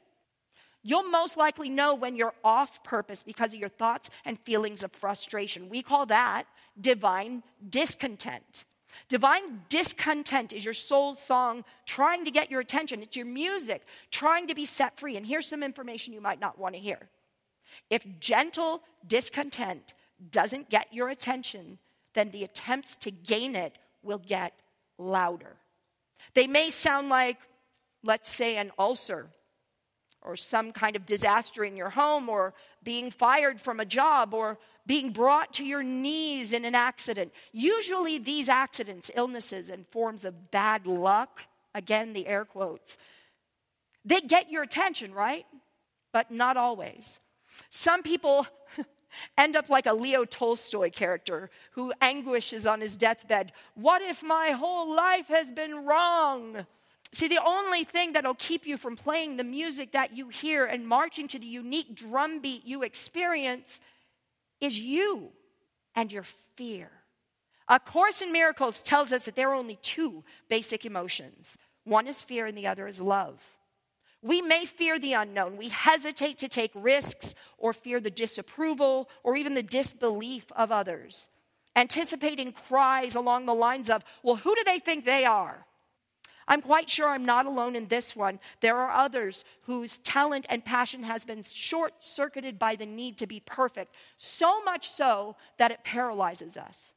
You'll 0.84 1.10
most 1.10 1.38
likely 1.38 1.69
know 1.69 1.93
when 1.93 2.15
you're 2.15 2.34
off 2.43 2.84
purpose 2.84 3.21
because 3.21 3.54
of 3.54 3.60
your 3.60 3.69
thoughts 3.69 4.10
and 4.26 4.39
feelings 4.39 4.84
of 4.84 4.91
frustration. 4.91 5.69
We 5.69 5.84
call 5.84 6.08
that 6.08 6.45
divine 6.80 7.43
discontent. 7.69 8.65
Divine 9.08 9.62
discontent 9.69 10.54
is 10.54 10.65
your 10.65 10.74
soul's 10.74 11.19
song 11.19 11.63
trying 11.86 12.26
to 12.26 12.32
get 12.32 12.50
your 12.50 12.62
attention. 12.62 13.02
It's 13.02 13.15
your 13.15 13.26
music 13.26 13.84
trying 14.10 14.47
to 14.47 14.56
be 14.56 14.65
set 14.65 15.00
free. 15.00 15.17
And 15.17 15.26
here's 15.26 15.47
some 15.47 15.63
information 15.63 16.13
you 16.13 16.21
might 16.21 16.39
not 16.39 16.58
want 16.58 16.76
to 16.76 16.82
hear. 16.82 17.10
If 17.89 18.04
gentle 18.19 18.82
discontent 19.08 19.93
doesn't 20.30 20.70
get 20.70 20.94
your 20.94 21.10
attention, 21.10 21.80
then 22.14 22.32
the 22.32 22.44
attempts 22.44 22.96
to 22.98 23.12
gain 23.12 23.56
it 23.56 23.78
will 24.04 24.20
get 24.20 24.54
louder. 24.98 25.56
They 26.34 26.48
may 26.48 26.70
sound 26.70 27.10
like, 27.10 27.38
let's 28.04 28.32
say, 28.32 28.58
an 28.58 28.72
ulcer 28.78 29.30
or 30.22 30.36
some 30.36 30.72
kind 30.72 30.96
of 30.96 31.06
disaster 31.06 31.64
in 31.64 31.76
your 31.76 31.90
home, 31.90 32.30
or 32.30 32.54
being 32.84 33.10
fired 33.10 33.60
from 33.60 33.80
a 33.80 33.86
job, 33.86 34.34
or 34.34 34.60
being 34.86 35.12
brought 35.12 35.54
to 35.54 35.64
your 35.64 35.82
knees 35.82 36.54
in 36.54 36.64
an 36.64 36.76
accident. 36.76 37.34
Usually, 37.52 38.20
these 38.20 38.48
accidents, 38.48 39.10
illnesses, 39.16 39.70
and 39.70 39.88
forms 39.88 40.24
of 40.24 40.52
bad 40.52 40.86
luck, 40.86 41.42
again, 41.74 42.14
the 42.14 42.28
air 42.28 42.46
quotes, 42.46 42.98
they 44.06 44.22
get 44.22 44.52
your 44.52 44.64
attention, 44.64 45.14
right? 45.14 45.46
But 46.12 46.30
not 46.30 46.58
always. 46.58 47.20
Some 47.70 48.04
people 48.04 48.46
end 49.38 49.56
up 49.56 49.69
like 49.69 49.86
a 49.86 49.93
Leo 49.93 50.26
Tolstoy 50.26 50.89
character 50.89 51.50
who 51.71 51.93
anguishes 52.02 52.65
on 52.65 52.82
his 52.82 52.97
deathbed. 52.97 53.52
What 53.76 54.02
if 54.02 54.24
my 54.24 54.52
whole 54.52 54.93
life 54.95 55.28
has 55.28 55.52
been 55.52 55.86
wrong? 55.86 56.65
See, 57.13 57.28
the 57.28 57.43
only 57.43 57.84
thing 57.84 58.13
that'll 58.13 58.36
keep 58.36 58.65
you 58.65 58.78
from 58.78 58.95
playing 58.95 59.38
the 59.38 59.43
music 59.43 59.91
that 59.91 60.15
you 60.15 60.30
hear 60.30 60.65
and 60.65 60.88
marching 60.88 61.28
to 61.30 61.39
the 61.39 61.47
unique 61.47 61.93
drumbeat 61.93 62.65
you 62.65 62.84
experience 62.84 63.80
is 64.62 64.80
you 64.80 65.30
and 65.95 66.12
your 66.12 66.26
fear. 66.56 66.89
A 67.67 67.80
Course 67.80 68.21
in 68.21 68.32
Miracles 68.32 68.82
tells 68.82 69.12
us 69.12 69.26
that 69.26 69.36
there 69.36 69.50
are 69.50 69.56
only 69.56 69.78
two 69.82 70.24
basic 70.50 70.86
emotions 70.86 71.58
one 71.84 72.08
is 72.08 72.21
fear, 72.21 72.45
and 72.45 72.58
the 72.58 72.67
other 72.67 72.88
is 72.88 73.02
love. 73.02 73.39
We 74.22 74.42
may 74.42 74.66
fear 74.66 75.00
the 75.00 75.14
unknown. 75.14 75.58
We 75.58 75.70
hesitate 75.70 76.38
to 76.40 76.48
take 76.48 76.72
risks 76.76 77.34
or 77.58 77.74
fear 77.74 78.00
the 78.00 78.12
disapproval 78.12 79.10
or 79.24 79.36
even 79.36 79.56
the 79.56 79.64
disbelief 79.64 80.46
of 80.56 80.72
others, 80.72 81.30
anticipating 81.76 82.52
cries 82.52 83.16
along 83.16 83.46
the 83.46 83.56
lines 83.56 83.90
of, 83.90 84.04
Well, 84.22 84.36
who 84.36 84.56
do 84.56 84.64
they 84.64 84.80
think 84.80 85.06
they 85.06 85.26
are? 85.26 85.66
I'm 86.48 86.62
quite 86.62 86.90
sure 86.90 87.08
I'm 87.08 87.26
not 87.26 87.46
alone 87.46 87.76
in 87.76 87.88
this 87.88 88.16
one. 88.16 88.40
There 88.60 88.78
are 88.78 88.92
others 88.92 89.46
whose 89.62 90.00
talent 90.00 90.46
and 90.50 90.66
passion 90.66 91.04
has 91.04 91.24
been 91.24 91.44
short 91.44 92.04
circuited 92.04 92.60
by 92.60 92.76
the 92.76 92.86
need 92.86 93.18
to 93.20 93.28
be 93.28 93.40
perfect, 93.40 93.96
so 94.18 94.62
much 94.64 94.90
so 94.90 95.36
that 95.58 95.72
it 95.72 95.84
paralyzes 95.84 96.58
us. 96.58 96.94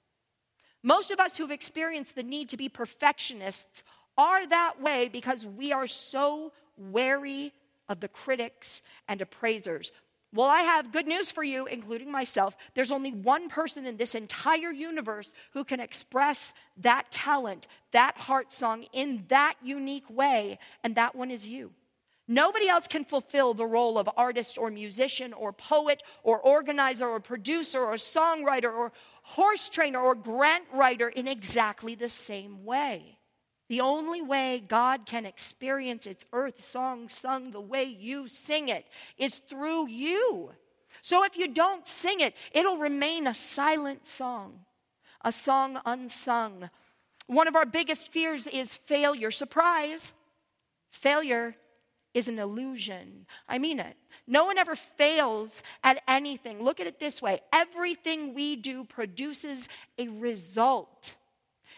Most 0.82 1.10
of 1.10 1.20
us 1.20 1.36
who've 1.36 1.50
experienced 1.50 2.14
the 2.14 2.22
need 2.22 2.48
to 2.50 2.56
be 2.56 2.68
perfectionists 2.68 3.84
are 4.18 4.46
that 4.46 4.82
way 4.82 5.08
because 5.08 5.46
we 5.46 5.72
are 5.72 5.86
so 5.86 6.52
wary 6.76 7.52
of 7.88 8.00
the 8.00 8.08
critics 8.08 8.82
and 9.08 9.20
appraisers. 9.20 9.92
Well, 10.32 10.48
I 10.48 10.62
have 10.62 10.90
good 10.90 11.06
news 11.06 11.30
for 11.30 11.44
you, 11.44 11.66
including 11.66 12.10
myself. 12.10 12.56
There's 12.74 12.90
only 12.90 13.12
one 13.12 13.48
person 13.48 13.86
in 13.86 13.96
this 13.96 14.16
entire 14.16 14.72
universe 14.72 15.32
who 15.52 15.62
can 15.62 15.78
express 15.78 16.52
that 16.78 17.08
talent, 17.12 17.68
that 17.92 18.16
heart 18.16 18.52
song 18.52 18.84
in 18.92 19.24
that 19.28 19.54
unique 19.62 20.10
way, 20.10 20.58
and 20.82 20.96
that 20.96 21.14
one 21.14 21.30
is 21.30 21.46
you. 21.46 21.70
Nobody 22.26 22.68
else 22.68 22.88
can 22.88 23.04
fulfill 23.04 23.54
the 23.54 23.66
role 23.66 23.96
of 23.96 24.08
artist 24.16 24.58
or 24.58 24.70
musician 24.70 25.32
or 25.34 25.52
poet 25.52 26.02
or 26.22 26.40
organizer 26.40 27.06
or 27.06 27.20
producer 27.20 27.80
or 27.80 27.94
songwriter 27.94 28.72
or 28.72 28.92
horse 29.22 29.68
trainer 29.68 30.00
or 30.00 30.14
grant 30.14 30.64
writer 30.72 31.08
in 31.08 31.28
exactly 31.28 31.94
the 31.94 32.08
same 32.08 32.64
way. 32.64 33.18
The 33.68 33.80
only 33.80 34.20
way 34.20 34.62
God 34.66 35.06
can 35.06 35.24
experience 35.24 36.06
its 36.06 36.26
earth 36.32 36.62
song 36.62 37.08
sung 37.08 37.50
the 37.50 37.60
way 37.60 37.84
you 37.84 38.28
sing 38.28 38.68
it 38.68 38.86
is 39.16 39.36
through 39.36 39.88
you. 39.88 40.52
So 41.00 41.24
if 41.24 41.36
you 41.36 41.48
don't 41.48 41.86
sing 41.86 42.20
it, 42.20 42.34
it'll 42.52 42.76
remain 42.76 43.26
a 43.26 43.34
silent 43.34 44.06
song, 44.06 44.60
a 45.22 45.32
song 45.32 45.80
unsung. 45.86 46.70
One 47.26 47.48
of 47.48 47.56
our 47.56 47.66
biggest 47.66 48.10
fears 48.10 48.46
is 48.46 48.74
failure. 48.74 49.30
Surprise! 49.30 50.12
Failure 50.90 51.56
is 52.12 52.28
an 52.28 52.38
illusion. 52.38 53.26
I 53.48 53.58
mean 53.58 53.80
it. 53.80 53.96
No 54.26 54.44
one 54.44 54.58
ever 54.58 54.76
fails 54.76 55.62
at 55.82 56.02
anything. 56.06 56.62
Look 56.62 56.80
at 56.80 56.86
it 56.86 57.00
this 57.00 57.20
way 57.20 57.40
everything 57.52 58.34
we 58.34 58.56
do 58.56 58.84
produces 58.84 59.68
a 59.98 60.08
result. 60.08 61.14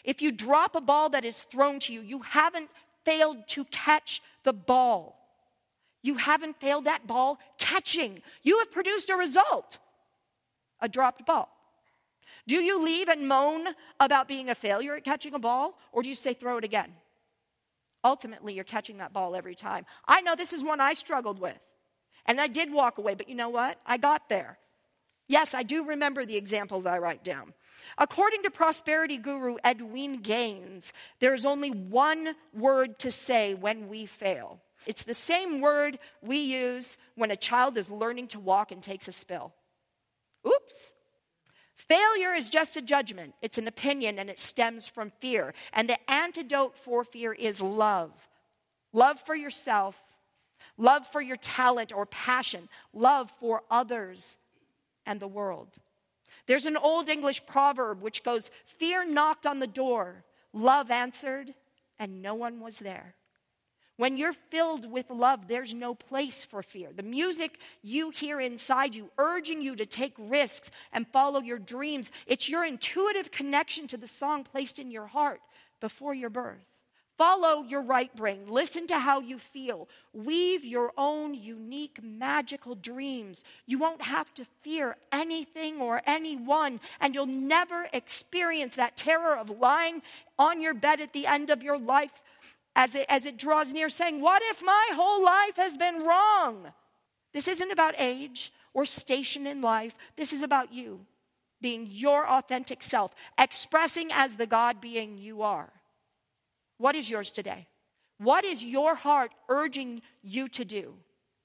If 0.07 0.23
you 0.23 0.31
drop 0.31 0.77
a 0.77 0.81
ball 0.81 1.11
that 1.11 1.25
is 1.25 1.43
thrown 1.43 1.81
to 1.81 1.93
you, 1.93 2.01
you 2.01 2.21
haven't 2.21 2.71
failed 3.05 3.47
to 3.49 3.65
catch 3.67 4.23
the 4.45 4.53
ball. 4.53 5.19
You 6.03 6.15
haven't 6.15 6.61
failed 6.61 6.85
that 6.85 7.07
ball 7.07 7.41
catching. 7.59 8.23
You 8.43 8.59
have 8.61 8.71
produced 8.71 9.11
a 9.11 9.17
result 9.17 9.79
a 10.81 10.89
dropped 10.89 11.25
ball. 11.25 11.49
Do 12.47 12.57
you 12.57 12.83
leave 12.83 13.09
and 13.09 13.27
moan 13.27 13.67
about 13.99 14.29
being 14.29 14.51
a 14.51 14.55
failure 14.55 14.95
at 14.95 15.05
catching 15.05 15.33
a 15.35 15.39
ball, 15.39 15.79
or 15.91 16.03
do 16.03 16.09
you 16.09 16.15
say 16.15 16.35
throw 16.35 16.59
it 16.59 16.65
again? 16.65 16.93
Ultimately, 18.05 18.53
you're 18.53 18.63
catching 18.63 18.99
that 18.99 19.15
ball 19.15 19.35
every 19.35 19.55
time. 19.55 19.87
I 20.07 20.21
know 20.21 20.37
this 20.37 20.53
is 20.53 20.63
one 20.63 20.81
I 20.81 20.93
struggled 20.93 21.41
with. 21.41 21.59
And 22.27 22.41
I 22.41 22.47
did 22.47 22.71
walk 22.71 22.99
away, 22.99 23.15
but 23.15 23.29
you 23.29 23.35
know 23.35 23.49
what? 23.49 23.81
I 23.87 23.97
got 23.97 24.29
there. 24.29 24.59
Yes, 25.29 25.55
I 25.55 25.63
do 25.63 25.87
remember 25.87 26.27
the 26.27 26.37
examples 26.37 26.87
I 26.87 26.99
write 26.99 27.25
down. 27.25 27.55
According 27.99 28.43
to 28.43 28.51
prosperity 28.51 29.17
guru 29.17 29.57
Edwene 29.65 30.23
Gaines, 30.23 30.93
there's 31.21 31.45
only 31.45 31.71
one 31.71 32.35
word 32.53 32.99
to 33.01 33.11
say 33.11 33.55
when 33.55 33.89
we 33.89 34.07
fail. 34.07 34.61
It's 34.87 35.03
the 35.03 35.15
same 35.15 35.61
word 35.61 35.99
we 36.23 36.39
use 36.39 36.97
when 37.15 37.31
a 37.31 37.37
child 37.37 37.77
is 37.77 37.91
learning 37.91 38.29
to 38.29 38.41
walk 38.41 38.71
and 38.71 38.83
takes 38.83 39.09
a 39.09 39.13
spill. 39.13 39.53
Oops. 40.47 40.93
Failure 41.75 42.33
is 42.33 42.51
just 42.51 42.77
a 42.77 42.83
judgment, 42.83 43.35
it's 43.43 43.59
an 43.59 43.69
opinion, 43.69 44.19
and 44.19 44.29
it 44.29 44.39
stems 44.39 44.89
from 44.89 45.11
fear. 45.21 45.55
And 45.73 45.89
the 45.89 46.11
antidote 46.11 46.77
for 46.77 47.05
fear 47.05 47.33
is 47.33 47.61
love 47.61 48.13
love 48.93 49.21
for 49.27 49.35
yourself, 49.35 49.95
love 50.79 51.07
for 51.09 51.21
your 51.21 51.37
talent 51.37 51.93
or 51.93 52.07
passion, 52.07 52.67
love 52.95 53.31
for 53.39 53.63
others 53.71 54.39
and 55.05 55.21
the 55.21 55.29
world. 55.29 55.69
There's 56.47 56.67
an 56.67 56.77
old 56.77 57.09
English 57.09 57.45
proverb 57.47 58.03
which 58.03 58.23
goes 58.23 58.51
Fear 58.65 59.07
knocked 59.07 59.47
on 59.47 59.59
the 59.59 59.67
door, 59.67 60.25
love 60.53 60.91
answered, 60.91 61.55
and 61.99 62.23
no 62.23 62.35
one 62.35 62.61
was 62.61 62.79
there. 62.79 63.15
When 63.97 64.19
you're 64.19 64.35
filled 64.35 64.91
with 64.91 65.09
love, 65.09 65.49
there's 65.49 65.73
no 65.73 65.95
place 65.95 66.45
for 66.45 66.63
fear. 66.63 66.91
The 66.95 67.03
music 67.03 67.59
you 67.83 68.11
hear 68.11 68.41
inside 68.41 68.95
you, 68.95 69.11
urging 69.17 69.63
you 69.63 69.75
to 69.77 69.87
take 69.87 70.15
risks 70.19 70.71
and 70.93 71.09
follow 71.09 71.41
your 71.41 71.59
dreams, 71.59 72.11
it's 72.27 72.49
your 72.49 72.65
intuitive 72.67 73.31
connection 73.31 73.87
to 73.89 73.97
the 73.97 74.07
song 74.07 74.45
placed 74.45 74.79
in 74.79 74.91
your 74.91 75.07
heart 75.07 75.41
before 75.81 76.15
your 76.15 76.29
birth. 76.29 76.76
Follow 77.19 77.63
your 77.63 77.83
right 77.83 78.15
brain. 78.15 78.47
Listen 78.47 78.87
to 78.89 78.99
how 78.99 79.21
you 79.21 79.39
feel. 79.39 79.89
Weave 80.13 80.65
your 80.65 80.93
own 80.99 81.35
unique 81.35 81.99
magical 82.03 82.75
dreams. 82.75 83.43
You 83.65 83.79
won't 83.79 84.03
have 84.03 84.33
to 84.35 84.47
fear 84.63 84.97
anything 85.11 85.81
or 85.81 86.03
anyone, 86.07 86.79
and 87.01 87.15
you'll 87.15 87.27
never 87.27 87.89
experience 87.93 88.77
that 88.77 88.97
terror 88.99 89.37
of 89.37 89.49
lying 89.49 90.03
on 90.39 90.61
your 90.61 90.75
bed 90.75 91.01
at 91.01 91.15
the 91.15 91.27
end 91.27 91.49
of 91.49 91.63
your 91.63 91.79
life 91.79 92.23
as 92.75 92.95
it, 92.95 93.07
as 93.09 93.25
it 93.25 93.39
draws 93.39 93.73
near, 93.73 93.89
saying, 93.89 94.21
What 94.21 94.43
if 94.51 94.63
my 94.63 94.89
whole 94.95 95.25
life 95.25 95.57
has 95.57 95.77
been 95.79 96.05
wrong? 96.05 96.67
This 97.33 97.49
isn't 97.49 97.73
about 97.73 97.95
age 97.99 98.53
or 98.75 98.85
station 98.85 99.47
in 99.47 99.63
life, 99.63 99.95
this 100.17 100.35
is 100.35 100.43
about 100.43 100.73
you 100.73 101.01
being 101.63 101.89
your 101.91 102.29
authentic 102.29 102.83
self, 102.83 103.15
expressing 103.39 104.11
as 104.13 104.35
the 104.35 104.47
God 104.47 104.81
being 104.81 105.17
you 105.17 105.41
are. 105.41 105.73
What 106.79 106.95
is 106.95 107.09
yours 107.09 107.31
today? 107.31 107.67
What 108.19 108.45
is 108.45 108.63
your 108.63 108.95
heart 108.95 109.33
urging 109.49 110.03
you 110.23 110.49
to 110.49 110.65
do, 110.65 110.95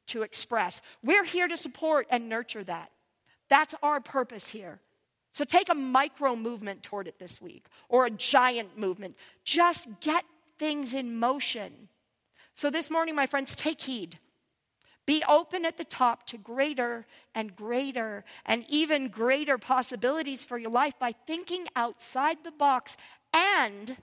to 0.08 0.22
express? 0.24 0.82
We're 1.04 1.24
here 1.24 1.48
to 1.48 1.58
support 1.58 2.08
and 2.10 2.30
nurture 2.30 2.64
that. 2.64 2.92
That's 3.50 3.76
our 3.84 4.00
purpose 4.00 4.48
here. 4.48 4.80
So 5.34 5.44
take 5.44 5.70
a 5.70 5.76
micro 5.76 6.36
movement 6.36 6.84
toward 6.84 7.08
it 7.08 7.20
this 7.20 7.42
week 7.42 7.66
or 7.90 8.06
a 8.06 8.12
giant 8.12 8.78
movement. 8.78 9.16
Just 9.44 9.88
get 10.02 10.26
things 10.60 10.94
in 10.94 11.18
motion. 11.18 11.90
So 12.54 12.70
this 12.70 12.92
morning, 12.92 13.16
my 13.16 13.28
friends, 13.28 13.56
take 13.56 13.82
heed. 13.82 14.20
Be 15.06 15.24
open 15.28 15.66
at 15.66 15.78
the 15.78 15.84
top 15.84 16.28
to 16.28 16.38
greater 16.38 17.06
and 17.34 17.56
greater 17.56 18.24
and 18.46 18.66
even 18.70 19.08
greater 19.08 19.58
possibilities 19.58 20.44
for 20.44 20.58
your 20.58 20.72
life 20.72 20.94
by 21.00 21.14
thinking 21.26 21.66
outside 21.76 22.38
the 22.44 22.52
box 22.52 22.96
and 23.34 23.98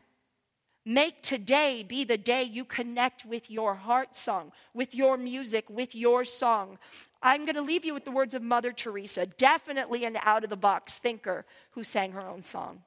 Make 0.88 1.22
today 1.22 1.85
be 1.87 2.05
the 2.05 2.16
day 2.16 2.44
you 2.44 2.64
connect 2.64 3.27
with 3.27 3.51
your 3.51 3.74
heart 3.74 4.16
song, 4.16 4.53
with 4.72 4.94
your 4.94 5.18
music, 5.18 5.68
with 5.68 5.94
your 5.94 6.24
song. 6.24 6.79
I'm 7.22 7.44
going 7.44 7.57
to 7.57 7.61
leave 7.61 7.85
you 7.85 7.92
with 7.92 8.07
the 8.07 8.11
words 8.11 8.35
of 8.35 8.40
Mother 8.40 8.72
Teresa, 8.72 9.27
definitely 9.27 10.07
an 10.07 10.16
out 10.22 10.44
of 10.44 10.51
the 10.51 10.57
box 10.57 10.94
thinker 10.94 11.44
who 11.72 11.85
sang 11.85 12.12
her 12.12 12.27
own 12.27 12.42
song. 12.42 12.85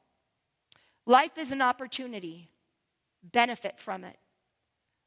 Life 1.05 1.37
is 1.37 1.51
an 1.51 1.61
opportunity, 1.61 2.49
benefit 3.21 3.79
from 3.79 4.03
it. 4.03 4.17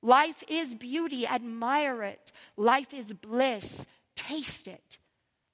Life 0.01 0.45
is 0.47 0.77
beauty, 0.77 1.27
admire 1.27 2.05
it. 2.05 2.31
Life 2.57 2.95
is 2.95 3.13
bliss, 3.13 3.85
taste 4.15 4.69
it. 4.69 4.99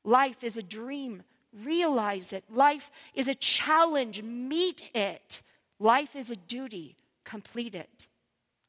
Life 0.04 0.44
is 0.44 0.58
a 0.58 0.62
dream, 0.62 1.22
realize 1.64 2.34
it. 2.34 2.44
Life 2.50 2.90
is 3.14 3.28
a 3.28 3.34
challenge, 3.34 4.22
meet 4.22 4.90
it. 4.94 5.40
Life 5.78 6.14
is 6.14 6.30
a 6.30 6.36
duty, 6.36 6.96
complete 7.30 7.74
it. 7.74 8.08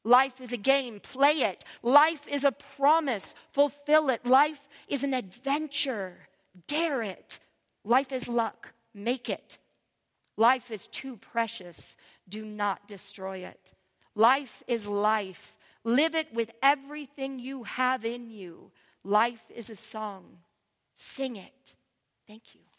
Life 0.04 0.40
is 0.40 0.52
a 0.52 0.56
game, 0.56 1.00
play 1.00 1.42
it. 1.42 1.64
Life 1.82 2.26
is 2.28 2.44
a 2.44 2.52
promise, 2.76 3.34
fulfill 3.52 4.08
it. 4.08 4.24
Life 4.26 4.60
is 4.88 5.04
an 5.04 5.14
adventure, 5.14 6.28
dare 6.66 7.02
it. 7.02 7.38
Life 7.84 8.12
is 8.12 8.28
luck, 8.28 8.68
make 8.94 9.28
it. 9.28 9.58
Life 10.36 10.70
is 10.70 10.86
too 10.88 11.16
precious, 11.16 11.96
do 12.28 12.44
not 12.44 12.88
destroy 12.88 13.38
it. 13.38 13.72
Life 14.14 14.62
is 14.66 14.86
life, 14.86 15.56
live 15.84 16.14
it 16.14 16.32
with 16.32 16.50
everything 16.62 17.38
you 17.38 17.64
have 17.64 18.04
in 18.04 18.30
you. 18.30 18.70
Life 19.04 19.44
is 19.54 19.70
a 19.70 19.76
song, 19.76 20.38
sing 20.94 21.36
it. 21.36 21.74
Thank 22.26 22.54
you. 22.54 22.71